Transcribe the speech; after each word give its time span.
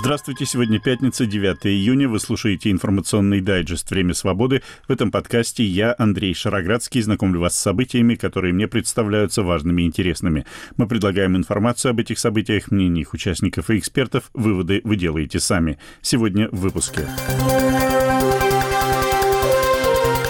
Здравствуйте, 0.00 0.46
сегодня 0.46 0.78
пятница, 0.78 1.26
9 1.26 1.66
июня. 1.66 2.08
Вы 2.08 2.20
слушаете 2.20 2.70
информационный 2.70 3.40
дайджест 3.40 3.90
«Время 3.90 4.14
свободы». 4.14 4.62
В 4.86 4.92
этом 4.92 5.10
подкасте 5.10 5.64
я, 5.64 5.92
Андрей 5.98 6.34
Шароградский, 6.34 7.02
знакомлю 7.02 7.40
вас 7.40 7.58
с 7.58 7.60
событиями, 7.60 8.14
которые 8.14 8.54
мне 8.54 8.68
представляются 8.68 9.42
важными 9.42 9.82
и 9.82 9.86
интересными. 9.86 10.46
Мы 10.76 10.86
предлагаем 10.86 11.36
информацию 11.36 11.90
об 11.90 11.98
этих 11.98 12.20
событиях, 12.20 12.70
мнения 12.70 13.00
их 13.00 13.12
участников 13.12 13.70
и 13.70 13.78
экспертов. 13.78 14.30
Выводы 14.34 14.82
вы 14.84 14.94
делаете 14.94 15.40
сами. 15.40 15.80
Сегодня 16.00 16.48
в 16.52 16.60
выпуске. 16.60 17.04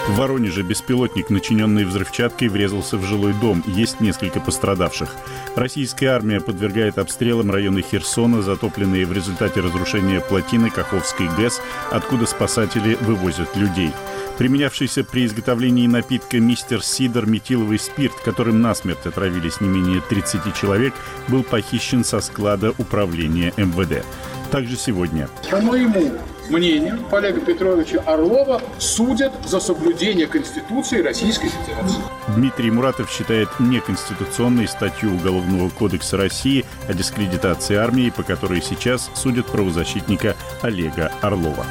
В 0.08 0.16
Воронеже 0.16 0.62
беспилотник, 0.62 1.28
начиненный 1.28 1.84
взрывчаткой, 1.84 2.48
врезался 2.48 2.96
в 2.96 3.04
жилой 3.04 3.34
дом. 3.34 3.62
Есть 3.66 4.00
несколько 4.00 4.40
пострадавших. 4.40 5.14
Российская 5.54 6.08
армия 6.08 6.40
подвергает 6.40 6.96
обстрелам 6.96 7.50
районы 7.50 7.82
Херсона, 7.82 8.40
затопленные 8.40 9.04
в 9.04 9.12
результате 9.12 9.60
разрушения 9.60 10.20
плотины 10.20 10.70
Каховской 10.70 11.28
ГЭС, 11.36 11.60
откуда 11.90 12.24
спасатели 12.24 12.96
вывозят 13.02 13.54
людей. 13.54 13.92
Применявшийся 14.38 15.04
при 15.04 15.26
изготовлении 15.26 15.86
напитка 15.86 16.40
«Мистер 16.40 16.82
Сидор» 16.82 17.26
метиловый 17.26 17.78
спирт, 17.78 18.14
которым 18.24 18.62
насмерть 18.62 19.04
отравились 19.04 19.60
не 19.60 19.68
менее 19.68 20.00
30 20.08 20.54
человек, 20.54 20.94
был 21.28 21.42
похищен 21.42 22.02
со 22.02 22.22
склада 22.22 22.72
управления 22.78 23.52
МВД. 23.58 24.06
Также 24.50 24.76
сегодня. 24.76 25.28
По 25.50 25.60
моему 25.60 26.18
мнению, 26.50 26.98
Олега 27.10 27.40
Петровича 27.40 28.00
Орлова 28.06 28.60
судят 28.78 29.32
за 29.44 29.60
соблюдение 29.60 30.26
Конституции 30.26 31.02
Российской 31.02 31.48
Федерации. 31.48 32.00
Дмитрий 32.34 32.70
Муратов 32.70 33.10
считает 33.10 33.48
неконституционной 33.58 34.68
статью 34.68 35.14
Уголовного 35.14 35.70
кодекса 35.70 36.16
России 36.16 36.64
о 36.88 36.94
дискредитации 36.94 37.76
армии, 37.76 38.10
по 38.10 38.22
которой 38.22 38.62
сейчас 38.62 39.10
судят 39.14 39.46
правозащитника 39.46 40.36
Олега 40.62 41.12
Орлова. 41.20 41.66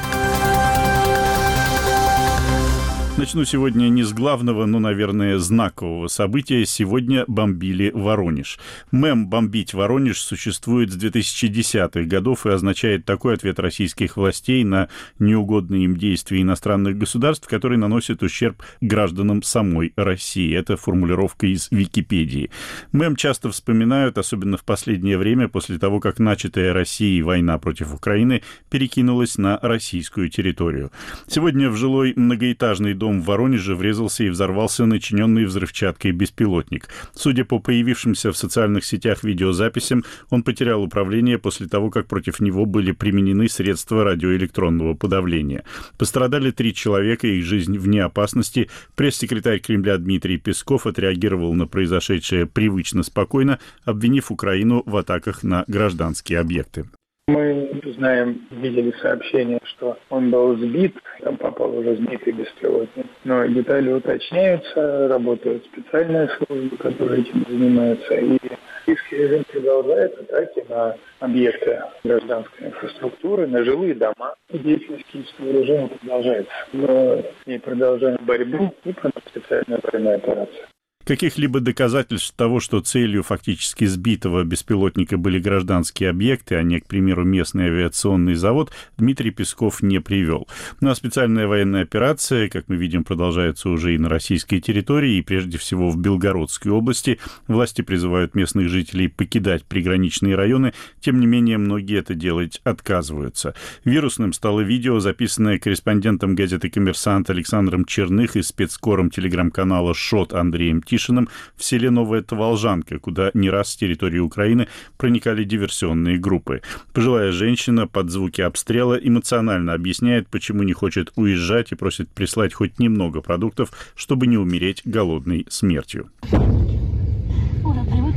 Начну 3.18 3.44
сегодня 3.44 3.88
не 3.88 4.04
с 4.04 4.12
главного, 4.12 4.64
но, 4.64 4.78
наверное, 4.78 5.38
знакового 5.38 6.06
события. 6.06 6.64
Сегодня 6.64 7.24
бомбили 7.26 7.90
Воронеж. 7.92 8.60
Мем 8.92 9.26
«бомбить 9.26 9.74
Воронеж» 9.74 10.20
существует 10.20 10.92
с 10.92 10.96
2010-х 10.96 12.02
годов 12.02 12.46
и 12.46 12.50
означает 12.50 13.06
такой 13.06 13.34
ответ 13.34 13.58
российских 13.58 14.16
властей 14.16 14.62
на 14.62 14.88
неугодные 15.18 15.86
им 15.86 15.96
действия 15.96 16.42
иностранных 16.42 16.96
государств, 16.96 17.48
которые 17.48 17.76
наносят 17.76 18.22
ущерб 18.22 18.62
гражданам 18.80 19.42
самой 19.42 19.92
России. 19.96 20.54
Это 20.54 20.76
формулировка 20.76 21.48
из 21.48 21.66
Википедии. 21.72 22.52
Мем 22.92 23.16
часто 23.16 23.50
вспоминают, 23.50 24.16
особенно 24.16 24.56
в 24.56 24.64
последнее 24.64 25.18
время, 25.18 25.48
после 25.48 25.80
того, 25.80 25.98
как 25.98 26.20
начатая 26.20 26.72
Россией 26.72 27.22
война 27.22 27.58
против 27.58 27.92
Украины 27.92 28.42
перекинулась 28.70 29.38
на 29.38 29.58
российскую 29.60 30.28
территорию. 30.28 30.92
Сегодня 31.26 31.68
в 31.68 31.76
жилой 31.76 32.12
многоэтажный 32.14 32.94
дом 32.94 33.07
дом 33.08 33.22
в 33.22 33.24
Воронеже 33.24 33.74
врезался 33.74 34.24
и 34.24 34.28
взорвался 34.28 34.86
начиненный 34.86 35.44
взрывчаткой 35.44 36.12
беспилотник. 36.12 36.88
Судя 37.14 37.44
по 37.44 37.58
появившимся 37.58 38.32
в 38.32 38.36
социальных 38.36 38.84
сетях 38.84 39.24
видеозаписям, 39.24 40.04
он 40.30 40.42
потерял 40.42 40.82
управление 40.82 41.38
после 41.38 41.68
того, 41.68 41.90
как 41.90 42.06
против 42.06 42.40
него 42.40 42.66
были 42.66 42.92
применены 42.92 43.48
средства 43.48 44.04
радиоэлектронного 44.04 44.94
подавления. 44.94 45.64
Пострадали 45.96 46.50
три 46.50 46.74
человека, 46.74 47.26
их 47.26 47.44
жизнь 47.44 47.78
вне 47.78 48.04
опасности. 48.04 48.68
Пресс-секретарь 48.94 49.60
Кремля 49.60 49.96
Дмитрий 49.98 50.36
Песков 50.36 50.86
отреагировал 50.86 51.54
на 51.54 51.66
произошедшее 51.66 52.46
привычно 52.46 53.02
спокойно, 53.02 53.58
обвинив 53.84 54.30
Украину 54.30 54.82
в 54.84 54.96
атаках 54.96 55.42
на 55.42 55.64
гражданские 55.66 56.40
объекты. 56.40 56.88
Мы 57.28 57.78
знаем, 57.98 58.40
видели 58.50 58.90
сообщение, 59.02 59.60
что 59.64 59.98
он 60.08 60.30
был 60.30 60.56
сбит, 60.56 60.96
там 61.20 61.36
попал 61.36 61.76
уже 61.76 61.94
сбитый 61.96 62.32
беспилотник. 62.32 63.04
Но 63.24 63.44
детали 63.44 63.92
уточняются, 63.92 65.08
работают 65.08 65.62
специальные 65.66 66.30
службы, 66.30 66.74
которые 66.78 67.20
этим 67.20 67.44
занимаются. 67.46 68.14
И 68.14 68.38
российский 68.86 69.16
режим 69.16 69.44
продолжает 69.44 70.18
атаки 70.18 70.64
на 70.70 70.96
объекты 71.20 71.82
гражданской 72.02 72.68
инфраструктуры, 72.68 73.46
на 73.46 73.62
жилые 73.62 73.94
дома. 73.94 74.34
Деятельность 74.50 75.04
киевского 75.12 75.50
режима 75.50 75.88
продолжается. 75.88 76.52
Но 76.72 77.22
и 77.44 77.58
продолжаем 77.58 78.18
борьбу 78.22 78.74
и 78.86 78.94
специальная 79.26 79.80
военная 79.82 80.16
операция. 80.16 80.66
Каких-либо 81.08 81.60
доказательств 81.60 82.34
того, 82.36 82.60
что 82.60 82.82
целью 82.82 83.22
фактически 83.22 83.86
сбитого 83.86 84.44
беспилотника 84.44 85.16
были 85.16 85.38
гражданские 85.38 86.10
объекты, 86.10 86.56
а 86.56 86.62
не, 86.62 86.80
к 86.80 86.86
примеру, 86.86 87.24
местный 87.24 87.68
авиационный 87.68 88.34
завод, 88.34 88.72
Дмитрий 88.98 89.30
Песков 89.30 89.80
не 89.82 90.02
привел. 90.02 90.46
Ну 90.82 90.90
а 90.90 90.94
специальная 90.94 91.46
военная 91.46 91.84
операция, 91.84 92.50
как 92.50 92.68
мы 92.68 92.76
видим, 92.76 93.04
продолжается 93.04 93.70
уже 93.70 93.94
и 93.94 93.98
на 93.98 94.10
российской 94.10 94.60
территории, 94.60 95.16
и 95.16 95.22
прежде 95.22 95.56
всего 95.56 95.88
в 95.88 95.96
Белгородской 95.96 96.72
области. 96.72 97.18
Власти 97.46 97.80
призывают 97.80 98.34
местных 98.34 98.68
жителей 98.68 99.08
покидать 99.08 99.64
приграничные 99.64 100.34
районы, 100.34 100.74
тем 101.00 101.20
не 101.20 101.26
менее 101.26 101.56
многие 101.56 102.00
это 102.00 102.14
делать 102.14 102.60
отказываются. 102.64 103.54
Вирусным 103.82 104.34
стало 104.34 104.60
видео, 104.60 105.00
записанное 105.00 105.58
корреспондентом 105.58 106.34
газеты 106.34 106.68
«Коммерсант» 106.68 107.30
Александром 107.30 107.86
Черных 107.86 108.36
и 108.36 108.42
спецкором 108.42 109.08
телеграм-канала 109.08 109.94
«Шот» 109.94 110.34
Андреем 110.34 110.82
Тишиным 110.82 110.97
Тишиным 110.98 111.28
в 111.56 111.64
селе 111.64 111.90
Новая 111.90 112.22
Таволжанка, 112.22 112.98
куда 112.98 113.30
не 113.32 113.50
раз 113.50 113.70
с 113.70 113.76
территории 113.76 114.18
Украины 114.18 114.66
проникали 114.96 115.44
диверсионные 115.44 116.18
группы. 116.18 116.62
Пожилая 116.92 117.30
женщина 117.30 117.86
под 117.86 118.10
звуки 118.10 118.40
обстрела 118.40 118.94
эмоционально 118.94 119.74
объясняет, 119.74 120.28
почему 120.28 120.64
не 120.64 120.72
хочет 120.72 121.12
уезжать 121.14 121.72
и 121.72 121.76
просит 121.76 122.10
прислать 122.10 122.52
хоть 122.52 122.78
немного 122.80 123.20
продуктов, 123.20 123.70
чтобы 123.94 124.26
не 124.26 124.36
умереть 124.36 124.82
голодной 124.84 125.46
смертью. 125.48 126.10
Уже 126.32 127.84
привык. 127.84 128.16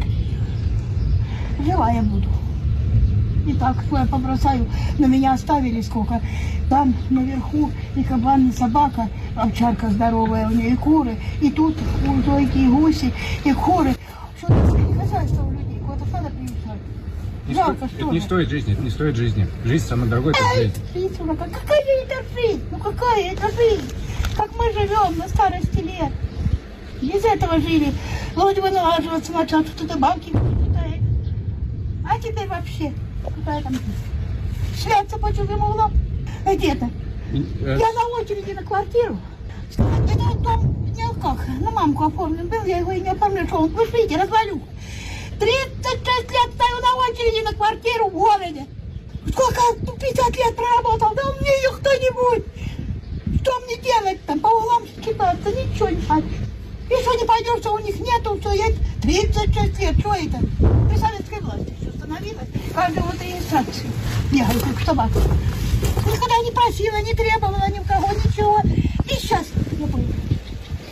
Жила 1.63 1.91
я 1.91 2.01
буду. 2.01 2.41
И 3.46 3.53
так 3.53 3.75
я 3.91 4.06
побросаю. 4.06 4.68
На 5.00 5.06
меня 5.06 5.34
оставили 5.34 5.81
сколько. 5.81 6.22
Там 6.69 6.94
наверху 7.09 7.72
и 7.96 8.03
кабан, 8.03 8.50
и 8.50 8.52
собака, 8.52 9.09
овчарка 9.35 9.90
здоровая 9.90 10.47
у 10.47 10.52
нее, 10.52 10.72
и 10.72 10.75
куры. 10.75 11.18
И 11.41 11.50
тут 11.50 11.75
у 12.07 12.22
Зойки 12.22 12.57
и 12.57 12.68
гуси, 12.68 13.13
и 13.44 13.52
куры. 13.53 13.94
Что 14.38 14.53
не 14.53 14.94
хозяйство 14.94 15.44
у 15.44 15.52
людей, 15.52 15.79
кого-то 15.79 16.06
надо 16.13 16.29
приучать. 16.29 16.79
Не, 17.47 17.53
Жалко, 17.56 17.88
сто... 17.88 17.97
это 17.97 18.06
не 18.06 18.19
стоит 18.19 18.50
жизни, 18.50 18.74
это 18.74 18.81
не 18.84 18.90
стоит 18.90 19.16
жизни. 19.16 19.47
Жизнь 19.66 19.85
самая 19.85 20.09
дорогая, 20.09 20.34
это 20.34 20.62
жизнь. 20.62 20.73
Пицуна, 20.94 21.35
какая 21.35 21.81
это 22.03 22.16
жизнь? 22.34 22.63
Ну 22.72 22.78
какая 22.78 23.31
это 23.34 23.47
жизнь? 23.47 23.94
Как 24.38 24.50
мы 24.58 24.72
живем 24.72 25.18
на 25.18 25.28
старости 25.28 25.78
лет. 25.79 26.12
Без 27.02 27.25
этого 27.25 27.59
жили. 27.59 27.91
Вроде 28.35 28.62
бы 28.62 28.69
налаживаться 28.69 29.31
начал, 29.34 29.66
что-то 29.66 29.97
банки. 29.97 30.31
А 32.08 32.18
теперь 32.18 32.47
вообще. 32.47 32.94
Какая 33.23 33.61
там 33.61 33.75
шляться 34.81 35.17
по 35.17 35.29
чужим 35.29 35.63
углам. 35.63 35.93
Где-то. 36.45 36.89
Э, 37.33 37.77
я 37.79 37.93
на 37.93 38.05
очереди 38.19 38.51
на 38.51 38.63
квартиру. 38.63 39.17
Это 39.77 40.37
дом, 40.39 40.93
не 40.93 41.07
как, 41.21 41.47
на 41.61 41.71
мамку 41.71 42.05
оформлен 42.05 42.47
был, 42.47 42.63
я 42.65 42.79
его 42.79 42.91
и 42.91 42.99
не 42.99 43.09
оформлю, 43.09 43.47
что 43.47 43.59
он, 43.59 43.69
вы 43.69 43.85
видите, 43.87 44.17
развалю. 44.17 44.61
36 45.39 46.31
лет 46.31 46.53
стою 46.53 46.79
на 46.81 46.95
очереди 47.09 47.43
на 47.45 47.53
квартиру 47.53 48.09
в 48.09 48.13
городе. 48.13 48.65
Сколько, 49.31 49.61
50 49.99 50.35
лет 50.35 50.55
проработал, 50.55 51.15
да 51.15 51.23
мне 51.39 51.49
ее 51.49 51.69
кто-нибудь. 51.71 52.45
Что 53.41 53.59
мне 53.61 53.77
делать 53.77 54.25
там, 54.25 54.39
по 54.39 54.47
углам 54.47 54.84
кидаться, 55.03 55.49
ничего 55.49 55.90
не 55.90 56.01
хочу. 56.01 56.28
И 56.90 57.01
что 57.01 57.13
не 57.13 57.25
пойдешь, 57.25 57.59
что 57.59 57.73
у 57.73 57.79
них 57.79 57.97
нету, 57.99 58.37
все 58.41 58.51
есть 58.51 58.78
36 59.01 59.79
лет, 59.79 59.99
что 59.99 60.13
это? 60.13 60.40
При 60.90 60.97
советской 60.97 61.40
власти 61.40 61.80
все 62.11 62.31
становилось. 62.31 62.47
Каждого 62.73 63.11
регистрацию. 63.13 63.91
Бегали, 64.31 64.59
как 64.59 64.85
собака. 64.85 65.19
Никогда 66.05 66.37
не 66.43 66.52
просила, 66.52 67.02
не 67.02 67.13
требовала 67.13 67.67
ни 67.69 67.79
у 67.79 67.84
кого 67.84 68.08
ничего. 68.13 68.59
И 69.05 69.13
сейчас 69.16 69.46
я 69.79 69.87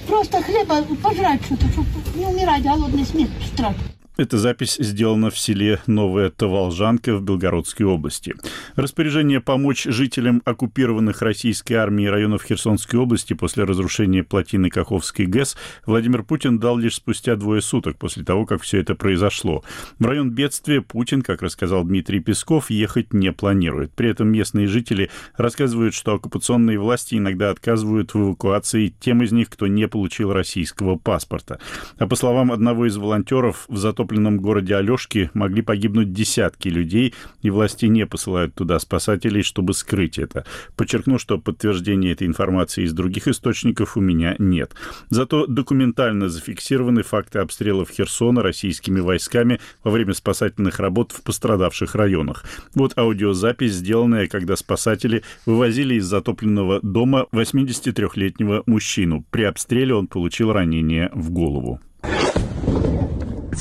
Просто 0.08 0.42
хлеба 0.42 0.84
пожрать 1.04 1.44
что-то, 1.46 1.68
чтобы 1.70 1.88
не 2.16 2.26
умирать 2.26 2.64
голодной 2.64 3.06
смертью 3.06 3.48
страшно. 3.54 3.99
Эта 4.20 4.38
запись 4.38 4.76
сделана 4.78 5.30
в 5.30 5.40
селе 5.40 5.80
Новая 5.88 6.30
Таволжанка 6.30 7.16
в 7.16 7.24
Белгородской 7.24 7.86
области. 7.86 8.36
Распоряжение 8.76 9.40
помочь 9.40 9.86
жителям 9.86 10.42
оккупированных 10.44 11.22
российской 11.22 11.76
армией 11.76 12.10
районов 12.10 12.44
Херсонской 12.44 13.00
области 13.00 13.32
после 13.32 13.64
разрушения 13.64 14.26
плотины 14.26 14.70
Каховской 14.70 15.26
ГЭС 15.26 15.56
Владимир 15.86 16.24
Путин 16.24 16.60
дал 16.60 16.78
лишь 16.78 16.96
спустя 16.96 17.38
двое 17.38 17.62
суток 17.62 17.98
после 17.98 18.26
того, 18.26 18.46
как 18.46 18.62
все 18.62 18.80
это 18.80 18.94
произошло. 18.94 19.64
В 20.00 20.06
район 20.06 20.32
бедствия 20.32 20.82
Путин, 20.82 21.22
как 21.22 21.42
рассказал 21.42 21.86
Дмитрий 21.86 22.20
Песков, 22.20 22.70
ехать 22.70 23.14
не 23.14 23.32
планирует. 23.32 23.94
При 23.94 24.10
этом 24.10 24.28
местные 24.28 24.68
жители 24.68 25.10
рассказывают, 25.38 25.94
что 25.94 26.16
оккупационные 26.16 26.78
власти 26.78 27.16
иногда 27.16 27.52
отказывают 27.52 28.14
в 28.14 28.22
эвакуации 28.22 28.94
тем 29.00 29.24
из 29.24 29.32
них, 29.32 29.50
кто 29.50 29.68
не 29.68 29.88
получил 29.88 30.34
российского 30.34 30.98
паспорта. 30.98 31.58
А 31.98 32.06
по 32.06 32.18
словам 32.18 32.52
одного 32.52 32.86
из 32.86 32.98
волонтеров, 32.98 33.64
в 33.70 33.78
затоп 33.78 34.09
затопленном 34.10 34.40
городе 34.40 34.76
Алешки 34.76 35.30
могли 35.34 35.62
погибнуть 35.62 36.14
десятки 36.14 36.68
людей, 36.68 37.14
и 37.42 37.50
власти 37.50 37.86
не 37.86 38.06
посылают 38.06 38.56
туда 38.56 38.80
спасателей, 38.80 39.44
чтобы 39.44 39.74
скрыть 39.74 40.18
это. 40.18 40.46
Подчеркну, 40.76 41.20
что 41.20 41.38
подтверждения 41.38 42.12
этой 42.12 42.26
информации 42.28 42.84
из 42.84 42.94
других 42.94 43.28
источников 43.28 43.98
у 43.98 44.02
меня 44.02 44.36
нет. 44.40 44.74
Зато 45.10 45.46
документально 45.46 46.30
зафиксированы 46.30 47.04
факты 47.04 47.40
обстрелов 47.40 47.90
Херсона 47.92 48.42
российскими 48.42 49.00
войсками 49.00 49.60
во 49.84 49.92
время 49.92 50.14
спасательных 50.14 50.80
работ 50.80 51.12
в 51.12 51.22
пострадавших 51.22 51.96
районах. 51.96 52.46
Вот 52.74 52.98
аудиозапись, 52.98 53.74
сделанная, 53.74 54.28
когда 54.28 54.56
спасатели 54.56 55.24
вывозили 55.46 55.96
из 55.96 56.06
затопленного 56.06 56.80
дома 56.82 57.28
83-летнего 57.32 58.64
мужчину. 58.66 59.24
При 59.30 59.44
обстреле 59.44 59.94
он 59.94 60.08
получил 60.08 60.52
ранение 60.52 61.12
в 61.14 61.30
голову. 61.30 61.80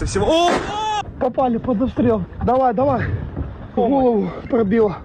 Всего... 0.06 0.26
О! 0.26 0.50
Попали 1.18 1.58
под 1.58 1.82
обстрел. 1.82 2.22
Давай, 2.44 2.72
давай. 2.72 3.02
Голову 3.74 4.28
пробило. 4.48 4.96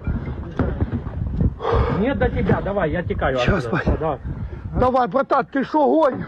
Нет 1.98 2.18
до 2.18 2.28
тебя, 2.28 2.60
давай, 2.60 2.90
я 2.90 3.02
текаю. 3.02 3.38
Сейчас, 3.38 3.66
отсюда. 3.66 3.96
Давай. 3.98 4.18
Давай, 4.78 5.08
братан, 5.08 5.46
ты 5.46 5.64
шо 5.64 5.86
гонишь? 5.86 6.26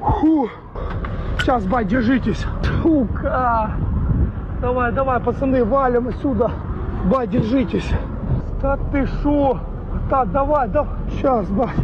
Фу. 0.00 0.48
Сейчас, 1.38 1.64
бать, 1.66 1.88
держитесь. 1.88 2.44
Сука. 2.82 3.70
Давай, 4.60 4.92
давай, 4.92 5.20
пацаны, 5.20 5.64
валим 5.64 6.08
отсюда. 6.08 6.50
Бать, 7.04 7.30
держитесь. 7.30 7.90
Да 8.60 8.78
ты 8.92 9.06
шо? 9.22 9.60
Так, 10.10 10.30
давай, 10.32 10.68
давай. 10.68 10.92
Сейчас, 11.10 11.46
бать. 11.48 11.76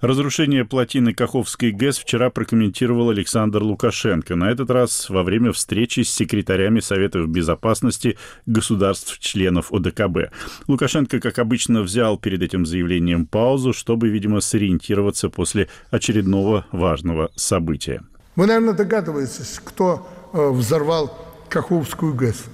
Разрушение 0.00 0.64
плотины 0.64 1.12
Каховской 1.12 1.72
ГЭС 1.72 1.98
вчера 1.98 2.30
прокомментировал 2.30 3.10
Александр 3.10 3.64
Лукашенко. 3.64 4.36
На 4.36 4.48
этот 4.52 4.70
раз 4.70 5.10
во 5.10 5.24
время 5.24 5.50
встречи 5.50 6.02
с 6.02 6.10
секретарями 6.10 6.78
Советов 6.78 7.28
Безопасности 7.28 8.16
государств-членов 8.46 9.72
ОДКБ. 9.72 10.32
Лукашенко, 10.68 11.18
как 11.18 11.40
обычно, 11.40 11.82
взял 11.82 12.16
перед 12.16 12.42
этим 12.42 12.64
заявлением 12.64 13.26
паузу, 13.26 13.72
чтобы, 13.72 14.08
видимо, 14.08 14.40
сориентироваться 14.40 15.30
после 15.30 15.68
очередного 15.90 16.64
важного 16.70 17.32
события. 17.34 18.00
Вы, 18.36 18.46
наверное, 18.46 18.74
догадываетесь, 18.74 19.60
кто 19.64 20.08
э, 20.32 20.48
взорвал 20.50 21.12
Каховскую 21.48 22.14
ГЭС. 22.14 22.44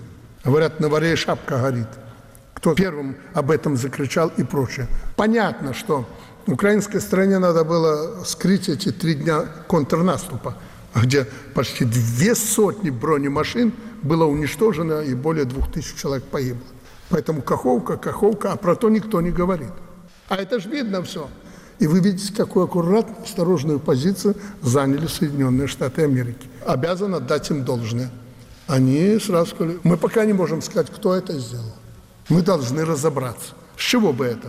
Говорят, 0.44 0.80
на 0.80 0.88
варе 0.88 1.14
шапка 1.14 1.60
горит. 1.60 1.88
Кто 2.54 2.74
первым 2.74 3.16
об 3.34 3.50
этом 3.50 3.76
закричал 3.76 4.32
и 4.38 4.44
прочее. 4.44 4.88
Понятно, 5.16 5.74
что 5.74 6.08
украинской 6.52 7.00
стороне 7.00 7.38
надо 7.38 7.64
было 7.64 8.24
скрыть 8.24 8.68
эти 8.68 8.92
три 8.92 9.14
дня 9.14 9.46
контрнаступа, 9.66 10.56
где 10.94 11.26
почти 11.54 11.84
две 11.84 12.34
сотни 12.34 12.90
бронемашин 12.90 13.72
было 14.02 14.24
уничтожено 14.24 15.00
и 15.00 15.14
более 15.14 15.44
двух 15.44 15.72
тысяч 15.72 15.94
человек 15.94 16.24
погибло. 16.24 16.66
Поэтому 17.08 17.42
Каховка, 17.42 17.96
Каховка, 17.96 18.52
а 18.52 18.56
про 18.56 18.76
то 18.76 18.90
никто 18.90 19.20
не 19.20 19.30
говорит. 19.30 19.72
А 20.28 20.36
это 20.36 20.58
же 20.58 20.68
видно 20.68 21.02
все. 21.02 21.28
И 21.78 21.86
вы 21.86 22.00
видите, 22.00 22.32
какую 22.32 22.66
аккуратную, 22.66 23.22
осторожную 23.22 23.80
позицию 23.80 24.36
заняли 24.62 25.06
Соединенные 25.06 25.66
Штаты 25.66 26.02
Америки. 26.02 26.48
Обязан 26.64 27.14
отдать 27.14 27.50
им 27.50 27.64
должное. 27.64 28.10
Они 28.66 29.18
сразу 29.18 29.50
сказали, 29.50 29.78
мы 29.82 29.96
пока 29.96 30.24
не 30.24 30.32
можем 30.32 30.62
сказать, 30.62 30.90
кто 30.90 31.14
это 31.14 31.38
сделал. 31.38 31.74
Мы 32.28 32.42
должны 32.42 32.84
разобраться. 32.84 33.52
С 33.76 33.82
чего 33.82 34.12
бы 34.12 34.24
это? 34.24 34.48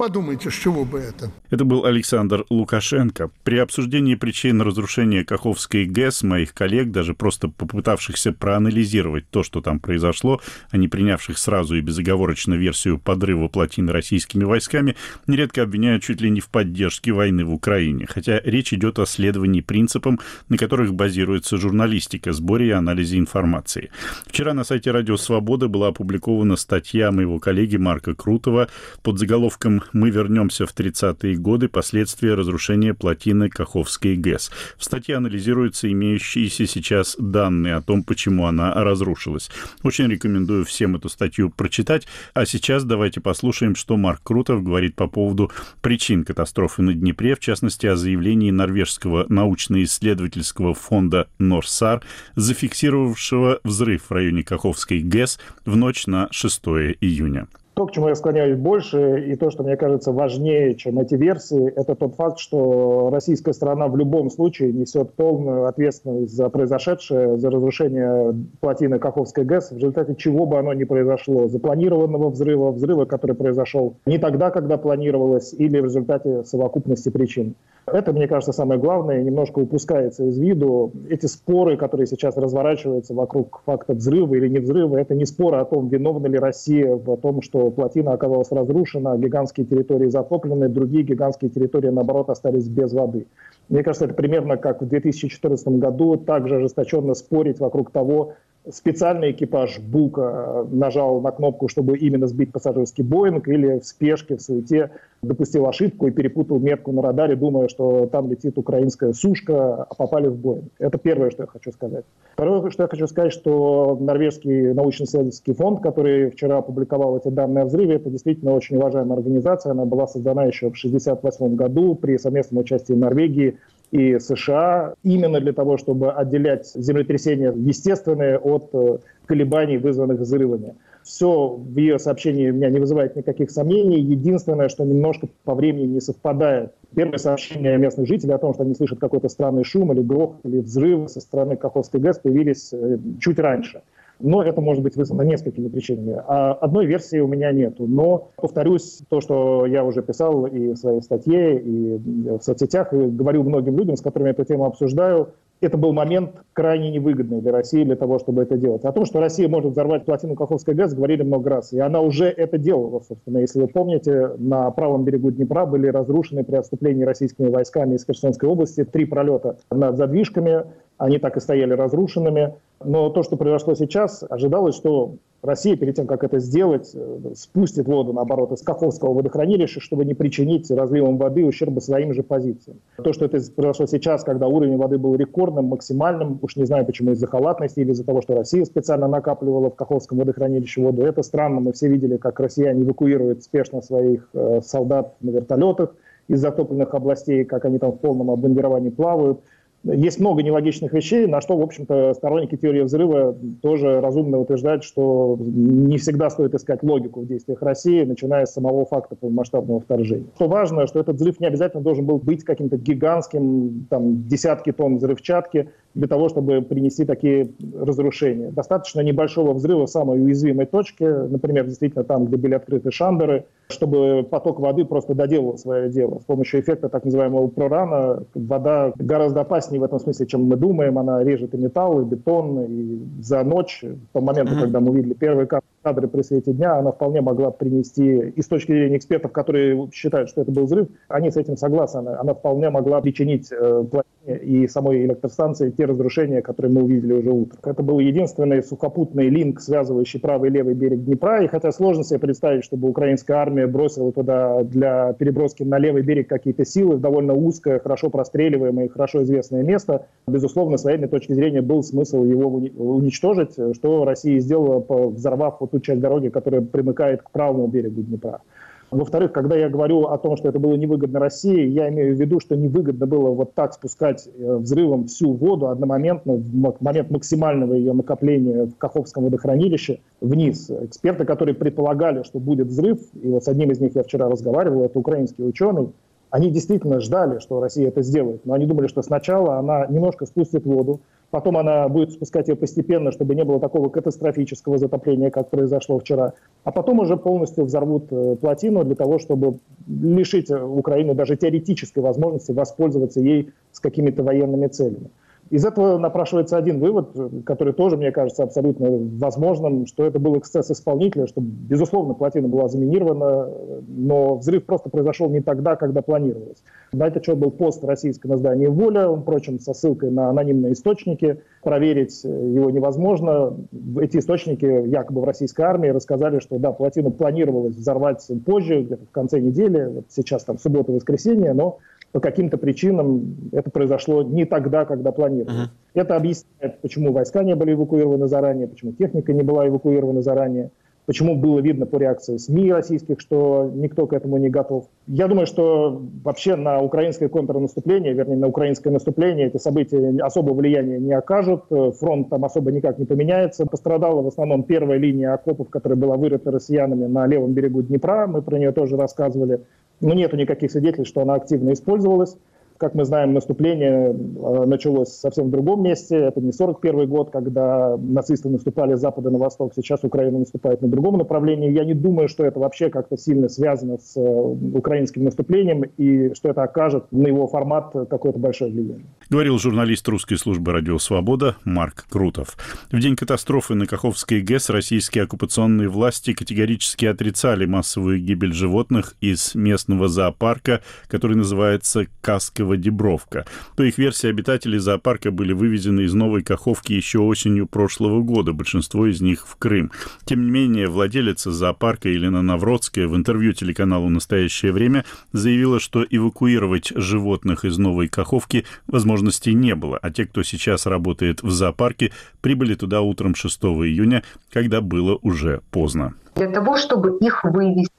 Подумайте, 0.00 0.48
с 0.50 0.54
чего 0.54 0.86
бы 0.86 0.98
это? 0.98 1.30
Это 1.50 1.66
был 1.66 1.84
Александр 1.84 2.46
Лукашенко. 2.48 3.30
При 3.44 3.58
обсуждении 3.58 4.14
причин 4.14 4.62
разрушения 4.62 5.26
Каховской 5.26 5.84
ГЭС 5.84 6.22
моих 6.22 6.54
коллег, 6.54 6.90
даже 6.90 7.12
просто 7.12 7.48
попытавшихся 7.48 8.32
проанализировать 8.32 9.28
то, 9.28 9.42
что 9.42 9.60
там 9.60 9.78
произошло, 9.78 10.40
а 10.70 10.78
не 10.78 10.88
принявших 10.88 11.36
сразу 11.36 11.76
и 11.76 11.82
безоговорочно 11.82 12.54
версию 12.54 12.98
подрыва 12.98 13.48
плотины 13.48 13.92
российскими 13.92 14.42
войсками, 14.42 14.96
нередко 15.26 15.64
обвиняют 15.64 16.02
чуть 16.02 16.22
ли 16.22 16.30
не 16.30 16.40
в 16.40 16.48
поддержке 16.48 17.12
войны 17.12 17.44
в 17.44 17.52
Украине. 17.52 18.06
Хотя 18.08 18.40
речь 18.42 18.72
идет 18.72 18.98
о 18.98 19.04
следовании 19.04 19.60
принципам, 19.60 20.18
на 20.48 20.56
которых 20.56 20.94
базируется 20.94 21.58
журналистика, 21.58 22.32
сборе 22.32 22.68
и 22.68 22.70
анализе 22.70 23.18
информации. 23.18 23.90
Вчера 24.24 24.54
на 24.54 24.64
сайте 24.64 24.92
Радио 24.92 25.18
Свобода 25.18 25.68
была 25.68 25.88
опубликована 25.88 26.56
статья 26.56 27.12
моего 27.12 27.38
коллеги 27.38 27.76
Марка 27.76 28.14
Крутова 28.14 28.70
под 29.02 29.18
заголовком 29.18 29.82
мы 29.92 30.10
вернемся 30.10 30.66
в 30.66 30.74
30-е 30.74 31.36
годы 31.36 31.68
последствия 31.68 32.34
разрушения 32.34 32.94
плотины 32.94 33.48
Каховской 33.48 34.16
ГЭС. 34.16 34.50
В 34.76 34.84
статье 34.84 35.16
анализируются 35.16 35.90
имеющиеся 35.90 36.66
сейчас 36.66 37.16
данные 37.18 37.76
о 37.76 37.82
том, 37.82 38.04
почему 38.04 38.46
она 38.46 38.72
разрушилась. 38.74 39.50
Очень 39.82 40.08
рекомендую 40.08 40.64
всем 40.64 40.96
эту 40.96 41.08
статью 41.08 41.50
прочитать. 41.50 42.06
А 42.34 42.46
сейчас 42.46 42.84
давайте 42.84 43.20
послушаем, 43.20 43.74
что 43.74 43.96
Марк 43.96 44.20
Крутов 44.22 44.62
говорит 44.62 44.96
по 44.96 45.06
поводу 45.06 45.50
причин 45.80 46.24
катастрофы 46.24 46.82
на 46.82 46.94
Днепре, 46.94 47.34
в 47.34 47.40
частности, 47.40 47.86
о 47.86 47.96
заявлении 47.96 48.50
норвежского 48.50 49.26
научно-исследовательского 49.28 50.74
фонда 50.74 51.28
Норсар, 51.38 52.02
зафиксировавшего 52.36 53.60
взрыв 53.64 54.04
в 54.08 54.12
районе 54.12 54.42
Каховской 54.42 55.00
ГЭС 55.00 55.38
в 55.64 55.76
ночь 55.76 56.06
на 56.06 56.28
6 56.30 56.60
июня. 57.00 57.48
То, 57.80 57.86
к 57.86 57.92
чему 57.92 58.08
я 58.08 58.14
склоняюсь 58.14 58.58
больше, 58.58 59.24
и 59.26 59.36
то, 59.36 59.48
что 59.48 59.62
мне 59.62 59.74
кажется 59.74 60.12
важнее, 60.12 60.74
чем 60.74 60.98
эти 60.98 61.14
версии, 61.14 61.70
это 61.70 61.94
тот 61.94 62.14
факт, 62.14 62.38
что 62.38 63.08
российская 63.10 63.54
сторона 63.54 63.88
в 63.88 63.96
любом 63.96 64.28
случае 64.28 64.70
несет 64.70 65.14
полную 65.14 65.64
ответственность 65.64 66.34
за 66.34 66.50
произошедшее, 66.50 67.38
за 67.38 67.48
разрушение 67.48 68.34
плотины 68.60 68.98
Каховской 68.98 69.46
ГЭС, 69.46 69.70
в 69.70 69.76
результате 69.76 70.14
чего 70.14 70.44
бы 70.44 70.58
оно 70.58 70.74
ни 70.74 70.84
произошло, 70.84 71.48
запланированного 71.48 72.28
взрыва, 72.28 72.70
взрыва, 72.70 73.06
который 73.06 73.34
произошел 73.34 73.94
не 74.04 74.18
тогда, 74.18 74.50
когда 74.50 74.76
планировалось, 74.76 75.54
или 75.54 75.80
в 75.80 75.84
результате 75.84 76.44
совокупности 76.44 77.08
причин. 77.08 77.54
Это, 77.86 78.12
мне 78.12 78.28
кажется, 78.28 78.52
самое 78.52 78.78
главное, 78.78 79.22
немножко 79.22 79.58
упускается 79.58 80.24
из 80.24 80.38
виду. 80.38 80.92
Эти 81.08 81.26
споры, 81.26 81.76
которые 81.76 82.06
сейчас 82.06 82.36
разворачиваются 82.36 83.14
вокруг 83.14 83.62
факта 83.64 83.94
взрыва 83.94 84.34
или 84.34 84.48
не 84.48 84.58
взрыва, 84.58 84.96
это 84.98 85.14
не 85.14 85.24
споры 85.24 85.58
о 85.58 85.64
том, 85.64 85.88
виновна 85.88 86.26
ли 86.26 86.38
Россия 86.38 86.94
в 86.94 87.16
том, 87.16 87.42
что 87.42 87.69
плотина 87.70 88.12
оказалась 88.12 88.50
разрушена, 88.50 89.16
гигантские 89.16 89.66
территории 89.66 90.08
затоплены, 90.08 90.68
другие 90.68 91.02
гигантские 91.04 91.50
территории, 91.50 91.88
наоборот, 91.88 92.30
остались 92.30 92.68
без 92.68 92.92
воды. 92.92 93.26
Мне 93.70 93.84
кажется, 93.84 94.06
это 94.06 94.14
примерно 94.14 94.56
как 94.56 94.82
в 94.82 94.88
2014 94.88 95.68
году, 95.78 96.16
также 96.16 96.56
ожесточенно 96.56 97.14
спорить 97.14 97.60
вокруг 97.60 97.92
того, 97.92 98.34
специальный 98.68 99.30
экипаж 99.30 99.78
Бука 99.78 100.66
нажал 100.70 101.20
на 101.20 101.30
кнопку, 101.30 101.68
чтобы 101.68 101.96
именно 101.96 102.26
сбить 102.26 102.52
пассажирский 102.52 103.04
Боинг, 103.04 103.48
или 103.48 103.78
в 103.78 103.86
спешке, 103.86 104.36
в 104.36 104.42
суете 104.42 104.90
допустил 105.22 105.66
ошибку 105.66 106.06
и 106.06 106.10
перепутал 106.10 106.58
метку 106.58 106.92
на 106.92 107.02
радаре, 107.02 107.36
думая, 107.36 107.68
что 107.68 108.06
там 108.06 108.30
летит 108.30 108.56
украинская 108.58 109.12
сушка, 109.12 109.84
а 109.84 109.94
попали 109.94 110.28
в 110.28 110.36
Боинг. 110.36 110.70
Это 110.78 110.98
первое, 110.98 111.30
что 111.30 111.42
я 111.42 111.46
хочу 111.46 111.72
сказать. 111.72 112.04
Второе, 112.34 112.70
что 112.70 112.84
я 112.84 112.88
хочу 112.88 113.06
сказать, 113.06 113.32
что 113.32 113.96
норвежский 114.00 114.72
научно-исследовательский 114.72 115.54
фонд, 115.54 115.80
который 115.80 116.30
вчера 116.30 116.58
опубликовал 116.58 117.18
эти 117.18 117.28
данные 117.28 117.62
о 117.62 117.66
взрыве, 117.66 117.96
это 117.96 118.10
действительно 118.10 118.52
очень 118.52 118.76
уважаемая 118.76 119.18
организация. 119.18 119.72
Она 119.72 119.84
была 119.84 120.06
создана 120.06 120.44
еще 120.44 120.70
в 120.70 120.76
1968 120.76 121.54
году 121.54 121.94
при 121.94 122.16
совместном 122.16 122.60
участии 122.60 122.94
Норвегии 122.94 123.58
и 123.90 124.18
США 124.18 124.94
именно 125.02 125.40
для 125.40 125.52
того, 125.52 125.76
чтобы 125.76 126.12
отделять 126.12 126.70
землетрясения 126.74 127.52
естественные 127.52 128.38
от 128.38 128.70
э, 128.72 128.98
колебаний, 129.26 129.78
вызванных 129.78 130.20
взрывами. 130.20 130.74
Все 131.02 131.48
в 131.48 131.76
ее 131.76 131.98
сообщении 131.98 132.50
у 132.50 132.54
меня 132.54 132.68
не 132.70 132.78
вызывает 132.78 133.16
никаких 133.16 133.50
сомнений. 133.50 134.00
Единственное, 134.00 134.68
что 134.68 134.84
немножко 134.84 135.28
по 135.44 135.54
времени 135.54 135.86
не 135.86 136.00
совпадает. 136.00 136.72
Первое 136.94 137.18
сообщение 137.18 137.78
местных 137.78 138.06
жителей 138.06 138.34
о 138.34 138.38
том, 138.38 138.54
что 138.54 138.62
они 138.62 138.74
слышат 138.74 139.00
какой-то 139.00 139.28
странный 139.28 139.64
шум 139.64 139.92
или 139.92 140.02
грохот, 140.02 140.40
или 140.44 140.58
взрыв 140.58 141.10
со 141.10 141.20
стороны 141.20 141.56
Каховской 141.56 142.00
ГЭС, 142.00 142.18
появились 142.18 142.72
э, 142.72 142.98
чуть 143.20 143.38
раньше. 143.38 143.82
Но 144.20 144.42
это 144.42 144.60
может 144.60 144.82
быть 144.82 144.96
вызвано 144.96 145.22
несколькими 145.22 145.68
причинами. 145.68 146.20
А 146.26 146.52
одной 146.52 146.86
версии 146.86 147.18
у 147.18 147.26
меня 147.26 147.52
нету. 147.52 147.86
Но, 147.86 148.30
повторюсь, 148.36 149.00
то, 149.08 149.20
что 149.20 149.66
я 149.66 149.84
уже 149.84 150.02
писал 150.02 150.46
и 150.46 150.72
в 150.72 150.76
своей 150.76 151.02
статье, 151.02 151.58
и 151.58 151.98
в 152.38 152.40
соцсетях, 152.42 152.92
и 152.92 153.06
говорю 153.06 153.42
многим 153.44 153.76
людям, 153.76 153.96
с 153.96 154.00
которыми 154.00 154.30
эту 154.30 154.44
тему 154.44 154.64
обсуждаю, 154.64 155.28
это 155.60 155.76
был 155.76 155.92
момент 155.92 156.30
крайне 156.54 156.90
невыгодный 156.90 157.40
для 157.40 157.52
России 157.52 157.84
для 157.84 157.96
того, 157.96 158.18
чтобы 158.18 158.42
это 158.42 158.56
делать. 158.56 158.84
О 158.84 158.92
том, 158.92 159.04
что 159.04 159.20
Россия 159.20 159.48
может 159.48 159.72
взорвать 159.72 160.04
плотину 160.04 160.34
Каховской 160.34 160.74
ГЭС, 160.74 160.94
говорили 160.94 161.22
много 161.22 161.50
раз. 161.50 161.72
И 161.72 161.78
она 161.78 162.00
уже 162.00 162.26
это 162.26 162.56
делала, 162.56 163.00
собственно. 163.00 163.38
Если 163.38 163.60
вы 163.60 163.68
помните, 163.68 164.30
на 164.38 164.70
правом 164.70 165.04
берегу 165.04 165.30
Днепра 165.30 165.66
были 165.66 165.88
разрушены 165.88 166.44
при 166.44 166.56
отступлении 166.56 167.04
российскими 167.04 167.48
войсками 167.48 167.94
из 167.94 168.06
Херсонской 168.06 168.48
области 168.48 168.84
три 168.84 169.04
пролета 169.04 169.58
над 169.70 169.96
задвижками. 169.96 170.64
Они 171.00 171.18
так 171.18 171.36
и 171.36 171.40
стояли 171.40 171.72
разрушенными. 171.72 172.54
Но 172.84 173.08
то, 173.10 173.22
что 173.22 173.36
произошло 173.36 173.74
сейчас, 173.74 174.22
ожидалось, 174.28 174.76
что 174.76 175.14
Россия 175.42 175.74
перед 175.74 175.96
тем, 175.96 176.06
как 176.06 176.22
это 176.24 176.38
сделать, 176.38 176.90
э, 176.94 177.32
спустит 177.34 177.88
воду, 177.88 178.12
наоборот, 178.12 178.52
из 178.52 178.60
Каховского 178.60 179.14
водохранилища, 179.14 179.80
чтобы 179.80 180.04
не 180.04 180.12
причинить 180.12 180.70
разливом 180.70 181.16
воды 181.16 181.44
ущерба 181.44 181.80
своим 181.80 182.12
же 182.12 182.22
позициям. 182.22 182.78
То, 183.02 183.14
что 183.14 183.24
это 183.24 183.38
произошло 183.56 183.86
сейчас, 183.86 184.24
когда 184.24 184.46
уровень 184.46 184.76
воды 184.76 184.98
был 184.98 185.14
рекордным, 185.14 185.66
максимальным, 185.66 186.38
уж 186.42 186.56
не 186.56 186.64
знаю, 186.64 186.84
почему 186.84 187.12
из-за 187.12 187.26
халатности 187.26 187.80
или 187.80 187.92
из-за 187.92 188.04
того, 188.04 188.20
что 188.20 188.34
Россия 188.34 188.66
специально 188.66 189.08
накапливала 189.08 189.70
в 189.70 189.76
Каховском 189.76 190.18
водохранилище 190.18 190.82
воду, 190.82 191.02
это 191.02 191.22
странно. 191.22 191.60
Мы 191.60 191.72
все 191.72 191.88
видели, 191.88 192.18
как 192.18 192.38
россияне 192.40 192.82
эвакуируют 192.82 193.42
спешно 193.42 193.80
своих 193.80 194.28
э, 194.34 194.60
солдат 194.62 195.14
на 195.22 195.30
вертолетах 195.30 195.94
из 196.28 196.40
затопленных 196.40 196.94
областей, 196.94 197.44
как 197.44 197.64
они 197.64 197.78
там 197.78 197.92
в 197.92 197.98
полном 197.98 198.30
обмундировании 198.30 198.90
плавают. 198.90 199.40
Есть 199.82 200.20
много 200.20 200.42
нелогичных 200.42 200.92
вещей, 200.92 201.26
на 201.26 201.40
что, 201.40 201.56
в 201.56 201.62
общем-то, 201.62 202.12
сторонники 202.12 202.54
теории 202.54 202.82
взрыва 202.82 203.34
тоже 203.62 204.00
разумно 204.02 204.38
утверждают, 204.38 204.84
что 204.84 205.38
не 205.40 205.96
всегда 205.96 206.28
стоит 206.28 206.54
искать 206.54 206.82
логику 206.82 207.22
в 207.22 207.26
действиях 207.26 207.62
России, 207.62 208.04
начиная 208.04 208.44
с 208.44 208.52
самого 208.52 208.84
факта 208.84 209.16
полномасштабного 209.16 209.80
вторжения. 209.80 210.26
Что 210.34 210.48
важно, 210.48 210.86
что 210.86 211.00
этот 211.00 211.16
взрыв 211.16 211.40
не 211.40 211.46
обязательно 211.46 211.82
должен 211.82 212.04
был 212.04 212.18
быть 212.18 212.44
каким-то 212.44 212.76
гигантским, 212.76 213.86
там, 213.88 214.28
десятки 214.28 214.70
тонн 214.70 214.98
взрывчатки 214.98 215.70
для 215.94 216.06
того, 216.06 216.28
чтобы 216.28 216.62
принести 216.62 217.04
такие 217.04 217.50
разрушения. 217.74 218.50
Достаточно 218.50 219.00
небольшого 219.00 219.52
взрыва 219.52 219.86
в 219.86 219.90
самой 219.90 220.22
уязвимой 220.22 220.66
точке, 220.66 221.08
например, 221.08 221.66
действительно 221.66 222.04
там, 222.04 222.26
где 222.26 222.36
были 222.36 222.54
открыты 222.54 222.90
шандеры, 222.90 223.44
чтобы 223.68 224.26
поток 224.28 224.60
воды 224.60 224.84
просто 224.84 225.14
доделал 225.14 225.58
свое 225.58 225.88
дело. 225.90 226.18
С 226.20 226.24
помощью 226.24 226.60
эффекта 226.60 226.88
так 226.88 227.04
называемого 227.04 227.48
прорана 227.48 228.24
вода 228.34 228.92
гораздо 228.96 229.40
опаснее 229.40 229.80
в 229.80 229.84
этом 229.84 229.98
смысле, 229.98 230.26
чем 230.26 230.44
мы 230.44 230.56
думаем. 230.56 230.98
Она 230.98 231.24
режет 231.24 231.54
и 231.54 231.58
металл, 231.58 232.02
и 232.02 232.04
бетон, 232.04 232.60
и 232.60 233.22
за 233.22 233.42
ночь, 233.42 233.82
в 233.82 234.12
том 234.12 234.24
момент, 234.24 234.50
mm-hmm. 234.50 234.60
когда 234.60 234.80
мы 234.80 234.90
увидели 234.90 235.14
первые 235.14 235.48
кадры 235.82 236.08
при 236.08 236.22
свете 236.22 236.52
дня, 236.52 236.76
она 236.76 236.92
вполне 236.92 237.20
могла 237.20 237.50
принести, 237.50 238.32
и 238.36 238.42
с 238.42 238.46
точки 238.46 238.72
зрения 238.72 238.96
экспертов, 238.96 239.32
которые 239.32 239.88
считают, 239.92 240.28
что 240.28 240.42
это 240.42 240.52
был 240.52 240.64
взрыв, 240.64 240.88
они 241.08 241.30
с 241.30 241.36
этим 241.36 241.56
согласны, 241.56 242.10
она 242.10 242.34
вполне 242.34 242.70
могла 242.70 243.00
причинить 243.00 243.50
э, 243.50 243.84
и 244.26 244.66
самой 244.68 245.04
электростанции 245.06 245.70
те 245.80 245.86
разрушения, 245.86 246.42
которые 246.42 246.70
мы 246.70 246.82
увидели 246.82 247.14
уже 247.14 247.30
утром. 247.30 247.58
Это 247.64 247.82
был 247.82 248.00
единственный 248.00 248.62
сухопутный 248.62 249.30
линк, 249.30 249.60
связывающий 249.60 250.20
правый 250.20 250.50
и 250.50 250.52
левый 250.52 250.74
берег 250.74 251.04
Днепра, 251.04 251.42
и 251.42 251.46
хотя 251.46 251.72
сложно 251.72 252.04
себе 252.04 252.18
представить, 252.18 252.64
чтобы 252.64 252.86
украинская 252.88 253.38
армия 253.38 253.66
бросила 253.66 254.12
туда 254.12 254.62
для 254.62 255.14
переброски 255.14 255.62
на 255.62 255.78
левый 255.78 256.02
берег 256.02 256.28
какие-то 256.28 256.66
силы, 256.66 256.98
довольно 256.98 257.32
узкое, 257.32 257.78
хорошо 257.78 258.10
простреливаемое 258.10 258.90
хорошо 258.90 259.22
известное 259.22 259.62
место, 259.62 260.06
безусловно, 260.26 260.76
с 260.76 260.84
военной 260.84 261.08
точки 261.08 261.32
зрения 261.32 261.62
был 261.62 261.82
смысл 261.82 262.24
его 262.24 262.48
уничтожить, 262.48 263.52
что 263.74 264.04
Россия 264.04 264.38
сделала, 264.40 264.84
взорвав 265.08 265.60
вот 265.60 265.70
ту 265.70 265.80
часть 265.80 266.00
дороги, 266.00 266.28
которая 266.28 266.60
примыкает 266.60 267.22
к 267.22 267.30
правому 267.30 267.68
берегу 267.68 268.02
Днепра. 268.02 268.42
Во-вторых, 268.90 269.30
когда 269.30 269.56
я 269.56 269.68
говорю 269.68 270.06
о 270.06 270.18
том, 270.18 270.36
что 270.36 270.48
это 270.48 270.58
было 270.58 270.74
невыгодно 270.74 271.20
России, 271.20 271.68
я 271.68 271.88
имею 271.90 272.16
в 272.16 272.20
виду, 272.20 272.40
что 272.40 272.56
невыгодно 272.56 273.06
было 273.06 273.30
вот 273.30 273.54
так 273.54 273.72
спускать 273.72 274.26
э, 274.26 274.56
взрывом 274.56 275.06
всю 275.06 275.32
воду 275.32 275.68
одномоментно, 275.68 276.34
в 276.34 276.82
момент 276.82 277.10
максимального 277.10 277.74
ее 277.74 277.92
накопления 277.92 278.66
в 278.66 278.76
Каховском 278.76 279.24
водохранилище 279.24 280.00
вниз. 280.20 280.70
Эксперты, 280.70 281.24
которые 281.24 281.54
предполагали, 281.54 282.24
что 282.24 282.40
будет 282.40 282.66
взрыв, 282.66 282.98
и 283.14 283.28
вот 283.28 283.44
с 283.44 283.48
одним 283.48 283.70
из 283.70 283.80
них 283.80 283.94
я 283.94 284.02
вчера 284.02 284.28
разговаривал, 284.28 284.84
это 284.84 284.98
украинский 284.98 285.44
ученый, 285.44 285.90
они 286.30 286.50
действительно 286.50 287.00
ждали, 287.00 287.38
что 287.38 287.60
Россия 287.60 287.88
это 287.88 288.02
сделает, 288.02 288.44
но 288.44 288.54
они 288.54 288.66
думали, 288.66 288.88
что 288.88 289.02
сначала 289.02 289.58
она 289.58 289.86
немножко 289.86 290.26
спустит 290.26 290.64
воду, 290.64 291.00
потом 291.30 291.56
она 291.56 291.88
будет 291.88 292.12
спускать 292.12 292.48
ее 292.48 292.56
постепенно, 292.56 293.12
чтобы 293.12 293.34
не 293.34 293.44
было 293.44 293.60
такого 293.60 293.88
катастрофического 293.88 294.78
затопления, 294.78 295.30
как 295.30 295.50
произошло 295.50 295.98
вчера, 295.98 296.34
а 296.64 296.72
потом 296.72 297.00
уже 297.00 297.16
полностью 297.16 297.64
взорвут 297.64 298.06
э, 298.10 298.36
плотину 298.36 298.84
для 298.84 298.94
того, 298.94 299.18
чтобы 299.18 299.58
лишить 299.86 300.50
Украину 300.50 301.14
даже 301.14 301.36
теоретической 301.36 302.02
возможности 302.02 302.52
воспользоваться 302.52 303.20
ей 303.20 303.50
с 303.72 303.80
какими-то 303.80 304.22
военными 304.22 304.66
целями. 304.66 305.10
Из 305.50 305.64
этого 305.64 305.98
напрашивается 305.98 306.56
один 306.56 306.78
вывод, 306.78 307.08
который 307.44 307.72
тоже, 307.72 307.96
мне 307.96 308.12
кажется, 308.12 308.44
абсолютно 308.44 308.88
возможным, 309.18 309.84
что 309.86 310.04
это 310.04 310.20
был 310.20 310.38
эксцесс 310.38 310.70
исполнителя, 310.70 311.26
что, 311.26 311.40
безусловно, 311.40 312.14
плотина 312.14 312.46
была 312.46 312.68
заминирована, 312.68 313.48
но 313.88 314.36
взрыв 314.36 314.64
просто 314.64 314.90
произошел 314.90 315.28
не 315.28 315.40
тогда, 315.40 315.74
когда 315.74 316.02
планировалось. 316.02 316.62
На 316.92 317.08
это 317.08 317.20
что 317.20 317.34
был 317.34 317.50
пост 317.50 317.84
российской 317.84 318.28
на 318.28 318.36
здании 318.36 318.66
«Воля», 318.66 319.08
впрочем, 319.10 319.58
со 319.58 319.74
ссылкой 319.74 320.12
на 320.12 320.30
анонимные 320.30 320.72
источники. 320.72 321.40
Проверить 321.64 322.22
его 322.22 322.70
невозможно. 322.70 323.56
Эти 324.00 324.18
источники 324.18 324.64
якобы 324.64 325.20
в 325.20 325.24
российской 325.24 325.62
армии 325.62 325.88
рассказали, 325.88 326.38
что 326.38 326.60
да, 326.60 326.70
плотину 326.70 327.10
планировалось 327.10 327.74
взорвать 327.74 328.24
позже, 328.46 328.82
где-то 328.82 329.04
в 329.04 329.10
конце 329.10 329.40
недели, 329.40 329.84
вот 329.86 330.04
сейчас 330.10 330.44
там 330.44 330.58
суббота-воскресенье, 330.58 331.54
но 331.54 331.78
по 332.12 332.20
каким-то 332.20 332.58
причинам 332.58 333.36
это 333.52 333.70
произошло 333.70 334.22
не 334.22 334.44
тогда, 334.44 334.84
когда 334.84 335.12
планировалось. 335.12 335.68
Uh-huh. 335.68 335.70
Это 335.94 336.16
объясняет, 336.16 336.80
почему 336.80 337.12
войска 337.12 337.42
не 337.44 337.54
были 337.54 337.72
эвакуированы 337.72 338.26
заранее, 338.26 338.66
почему 338.66 338.92
техника 338.92 339.32
не 339.32 339.42
была 339.42 339.68
эвакуирована 339.68 340.20
заранее, 340.20 340.70
почему 341.06 341.34
было 341.34 341.60
видно 341.60 341.86
по 341.86 341.96
реакции 341.96 342.36
СМИ 342.36 342.72
российских, 342.72 343.20
что 343.20 343.70
никто 343.74 344.06
к 344.06 344.12
этому 344.12 344.36
не 344.36 344.48
готов. 344.48 344.86
Я 345.06 345.28
думаю, 345.28 345.46
что 345.46 346.02
вообще 346.22 346.56
на 346.56 346.80
украинское 346.80 347.28
контрнаступление, 347.28 348.12
вернее, 348.12 348.36
на 348.36 348.46
украинское 348.46 348.92
наступление 348.92 349.48
эти 349.48 349.56
события 349.56 350.16
особого 350.20 350.54
влияния 350.54 350.98
не 350.98 351.12
окажут, 351.12 351.64
фронт 351.98 352.28
там 352.28 352.44
особо 352.44 352.70
никак 352.70 352.98
не 352.98 353.06
поменяется. 353.06 353.66
Пострадала 353.66 354.22
в 354.22 354.26
основном 354.28 354.62
первая 354.62 354.98
линия 354.98 355.32
окопов, 355.32 355.68
которая 355.68 355.98
была 355.98 356.16
вырыта 356.16 356.50
россиянами 356.50 357.06
на 357.06 357.26
левом 357.26 357.52
берегу 357.52 357.82
Днепра, 357.82 358.26
мы 358.28 358.42
про 358.42 358.58
нее 358.58 358.70
тоже 358.70 358.96
рассказывали 358.96 359.60
но 360.00 360.14
нету 360.14 360.36
никаких 360.36 360.70
свидетельств, 360.70 361.10
что 361.10 361.22
она 361.22 361.34
активно 361.34 361.72
использовалась. 361.72 362.36
Как 362.80 362.94
мы 362.94 363.04
знаем, 363.04 363.34
наступление 363.34 364.08
э, 364.08 364.64
началось 364.64 365.10
совсем 365.10 365.48
в 365.48 365.50
другом 365.50 365.82
месте. 365.82 366.16
Это 366.16 366.40
не 366.40 366.50
41 366.50 367.06
год, 367.10 367.30
когда 367.30 367.94
нацисты 367.98 368.48
наступали 368.48 368.94
с 368.94 369.00
запада 369.00 369.28
на 369.28 369.36
восток. 369.36 369.74
Сейчас 369.76 370.02
Украина 370.02 370.38
наступает 370.38 370.80
на 370.80 370.88
другом 370.88 371.18
направлении. 371.18 371.70
Я 371.70 371.84
не 371.84 371.92
думаю, 371.92 372.28
что 372.28 372.42
это 372.42 372.58
вообще 372.58 372.88
как-то 372.88 373.18
сильно 373.18 373.50
связано 373.50 373.98
с 373.98 374.16
э, 374.16 374.20
украинским 374.22 375.24
наступлением 375.24 375.82
и 375.98 376.32
что 376.32 376.48
это 376.48 376.62
окажет 376.62 377.12
на 377.12 377.26
его 377.26 377.46
формат 377.48 377.92
какое-то 378.08 378.38
большое 378.38 378.72
влияние. 378.72 379.04
Говорил 379.28 379.58
журналист 379.58 380.08
русской 380.08 380.36
службы 380.36 380.72
«Радио 380.72 380.98
Свобода» 380.98 381.56
Марк 381.66 382.06
Крутов. 382.08 382.56
В 382.90 382.98
день 382.98 383.14
катастрофы 383.14 383.74
на 383.74 383.86
Каховской 383.86 384.40
ГЭС 384.40 384.70
российские 384.70 385.24
оккупационные 385.24 385.90
власти 385.90 386.32
категорически 386.32 387.04
отрицали 387.04 387.66
массовую 387.66 388.22
гибель 388.22 388.54
животных 388.54 389.16
из 389.20 389.54
местного 389.54 390.08
зоопарка, 390.08 390.80
который 391.08 391.36
называется 391.36 392.06
«Касковый 392.22 392.69
Дебровка. 392.76 393.46
По 393.76 393.82
их 393.82 393.98
версии, 393.98 394.28
обитатели 394.28 394.78
зоопарка 394.78 395.30
были 395.30 395.52
вывезены 395.52 396.02
из 396.02 396.14
Новой 396.14 396.42
Каховки 396.42 396.92
еще 396.92 397.18
осенью 397.20 397.66
прошлого 397.66 398.22
года, 398.22 398.52
большинство 398.52 399.06
из 399.06 399.20
них 399.20 399.46
в 399.46 399.56
Крым. 399.56 399.90
Тем 400.24 400.44
не 400.44 400.50
менее, 400.50 400.88
владелица 400.88 401.50
зоопарка 401.50 402.08
Елена 402.08 402.42
Навродская 402.42 403.08
в 403.08 403.16
интервью 403.16 403.52
телеканалу 403.52 404.08
«Настоящее 404.08 404.72
время» 404.72 405.04
заявила, 405.32 405.80
что 405.80 406.04
эвакуировать 406.08 406.92
животных 406.94 407.64
из 407.64 407.78
Новой 407.78 408.08
Каховки 408.08 408.64
возможности 408.86 409.50
не 409.50 409.74
было, 409.74 409.98
а 409.98 410.10
те, 410.10 410.26
кто 410.26 410.42
сейчас 410.42 410.86
работает 410.86 411.42
в 411.42 411.50
зоопарке, 411.50 412.12
прибыли 412.40 412.74
туда 412.74 413.00
утром 413.00 413.34
6 413.34 413.62
июня, 413.62 414.22
когда 414.52 414.80
было 414.80 415.18
уже 415.22 415.60
поздно. 415.70 416.14
Для 416.36 416.48
того, 416.50 416.76
чтобы 416.76 417.18
их 417.18 417.44
вывести, 417.44 417.92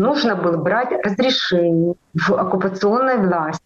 нужно 0.00 0.34
было 0.34 0.56
брать 0.56 0.92
разрешение 1.04 1.94
в 2.14 2.32
оккупационной 2.32 3.18
власти. 3.18 3.62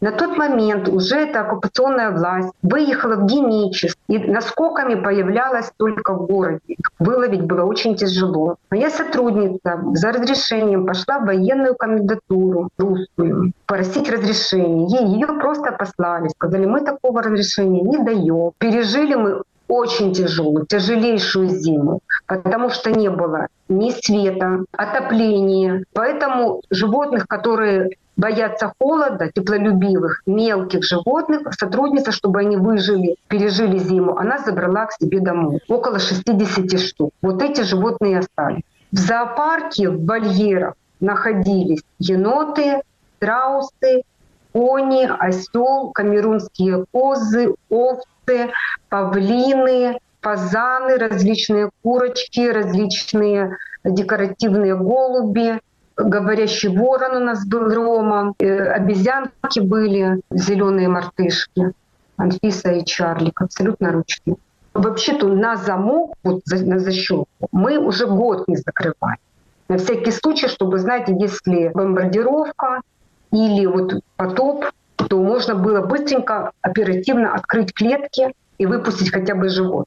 На 0.00 0.12
тот 0.12 0.36
момент 0.36 0.88
уже 0.88 1.16
эта 1.16 1.40
оккупационная 1.40 2.10
власть 2.10 2.52
выехала 2.62 3.16
в 3.16 3.26
Геническ, 3.26 3.96
и 4.08 4.18
наскоками 4.18 4.94
появлялась 4.94 5.72
только 5.78 6.12
в 6.12 6.26
городе. 6.26 6.76
Выловить 6.98 7.42
было 7.42 7.64
очень 7.64 7.96
тяжело. 7.96 8.56
Моя 8.70 8.90
сотрудница 8.90 9.80
за 9.94 10.12
разрешением 10.12 10.86
пошла 10.86 11.18
в 11.18 11.26
военную 11.26 11.74
комендатуру 11.74 12.68
русскую 12.76 13.52
просить 13.64 14.10
разрешения. 14.10 14.86
Ей 14.86 15.06
ее 15.14 15.28
просто 15.28 15.72
послали, 15.72 16.28
сказали, 16.28 16.66
мы 16.66 16.82
такого 16.82 17.22
разрешения 17.22 17.80
не 17.80 17.98
даем. 17.98 18.52
Пережили 18.58 19.14
мы 19.14 19.42
очень 19.68 20.12
тяжелую, 20.12 20.66
тяжелейшую 20.66 21.48
зиму, 21.48 22.00
потому 22.26 22.70
что 22.70 22.90
не 22.90 23.10
было 23.10 23.48
ни 23.68 23.90
света, 23.90 24.64
отопления. 24.72 25.84
Поэтому 25.92 26.62
животных, 26.70 27.26
которые 27.26 27.90
боятся 28.16 28.72
холода, 28.78 29.30
теплолюбивых, 29.32 30.22
мелких 30.26 30.84
животных, 30.84 31.52
сотрудница, 31.58 32.12
чтобы 32.12 32.40
они 32.40 32.56
выжили, 32.56 33.16
пережили 33.28 33.78
зиму, 33.78 34.16
она 34.16 34.38
забрала 34.38 34.86
к 34.86 34.92
себе 34.92 35.20
домой. 35.20 35.60
Около 35.68 35.98
60 35.98 36.80
штук. 36.80 37.10
Вот 37.22 37.42
эти 37.42 37.62
животные 37.62 38.18
остались. 38.20 38.62
В 38.92 38.98
зоопарке, 38.98 39.90
в 39.90 40.06
вольерах 40.06 40.74
находились 41.00 41.82
еноты, 41.98 42.80
страусы, 43.16 44.02
пони, 44.52 45.06
осел, 45.18 45.90
камерунские 45.92 46.86
козы, 46.90 47.54
овцы, 47.68 48.08
павлины, 48.88 49.98
фазаны, 50.20 50.98
различные 50.98 51.70
курочки, 51.82 52.48
различные 52.48 53.56
декоративные 53.84 54.76
голуби, 54.76 55.60
говорящий 55.96 56.68
ворон 56.68 57.16
у 57.16 57.24
нас 57.24 57.46
был 57.46 57.72
Рома, 57.72 58.34
э, 58.38 58.46
обезьянки 58.46 59.60
были, 59.60 60.20
зеленые 60.30 60.88
мартышки, 60.88 61.72
Анфиса 62.16 62.72
и 62.72 62.84
Чарлик, 62.84 63.40
абсолютно 63.40 63.92
ручные. 63.92 64.36
Вообще-то 64.74 65.28
на 65.28 65.56
замок, 65.56 66.14
вот 66.22 66.42
на 66.46 66.78
защелку, 66.78 67.48
мы 67.52 67.78
уже 67.78 68.06
год 68.06 68.46
не 68.46 68.56
закрываем. 68.56 69.18
На 69.68 69.78
всякий 69.78 70.12
случай, 70.12 70.48
чтобы, 70.48 70.78
знаете, 70.78 71.16
если 71.18 71.70
бомбардировка 71.74 72.82
или 73.32 73.66
вот 73.66 73.94
потоп, 74.16 74.66
то 75.08 75.18
можно 75.18 75.54
было 75.54 75.80
быстренько, 75.80 76.52
оперативно 76.60 77.34
открыть 77.34 77.72
клетки 77.72 78.34
и 78.58 78.66
выпустить 78.66 79.12
хотя 79.12 79.34
бы 79.34 79.48
живот. 79.48 79.86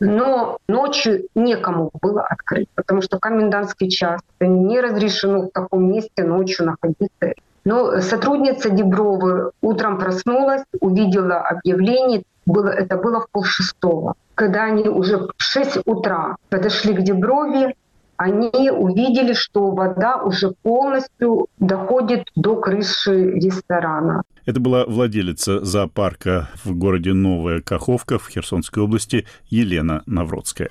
Но 0.00 0.58
ночью 0.68 1.26
некому 1.34 1.90
было 2.00 2.22
открыть, 2.22 2.68
потому 2.74 3.02
что 3.02 3.18
комендантский 3.18 3.88
час 3.88 4.20
не 4.40 4.80
разрешено 4.80 5.42
в 5.42 5.50
таком 5.50 5.90
месте 5.90 6.22
ночью 6.22 6.66
находиться. 6.66 7.34
Но 7.64 8.00
сотрудница 8.00 8.70
Дебровы 8.70 9.50
утром 9.60 9.98
проснулась, 9.98 10.62
увидела 10.80 11.40
объявление, 11.40 12.22
было, 12.46 12.68
это 12.68 12.96
было 12.96 13.20
в 13.20 13.30
полшестого. 13.30 14.14
Когда 14.34 14.64
они 14.64 14.88
уже 14.88 15.18
в 15.18 15.32
6 15.36 15.80
утра 15.84 16.36
подошли 16.48 16.94
к 16.94 17.02
Деброве, 17.02 17.74
они 18.18 18.70
увидели, 18.70 19.32
что 19.32 19.70
вода 19.70 20.16
уже 20.16 20.50
полностью 20.50 21.46
доходит 21.58 22.28
до 22.34 22.56
крыши 22.56 23.30
ресторана. 23.30 24.22
Это 24.44 24.60
была 24.60 24.84
владелица 24.84 25.64
зоопарка 25.64 26.48
в 26.64 26.76
городе 26.76 27.12
Новая 27.12 27.60
Каховка 27.60 28.18
в 28.18 28.28
Херсонской 28.28 28.82
области 28.82 29.26
Елена 29.48 30.02
Навродская. 30.06 30.70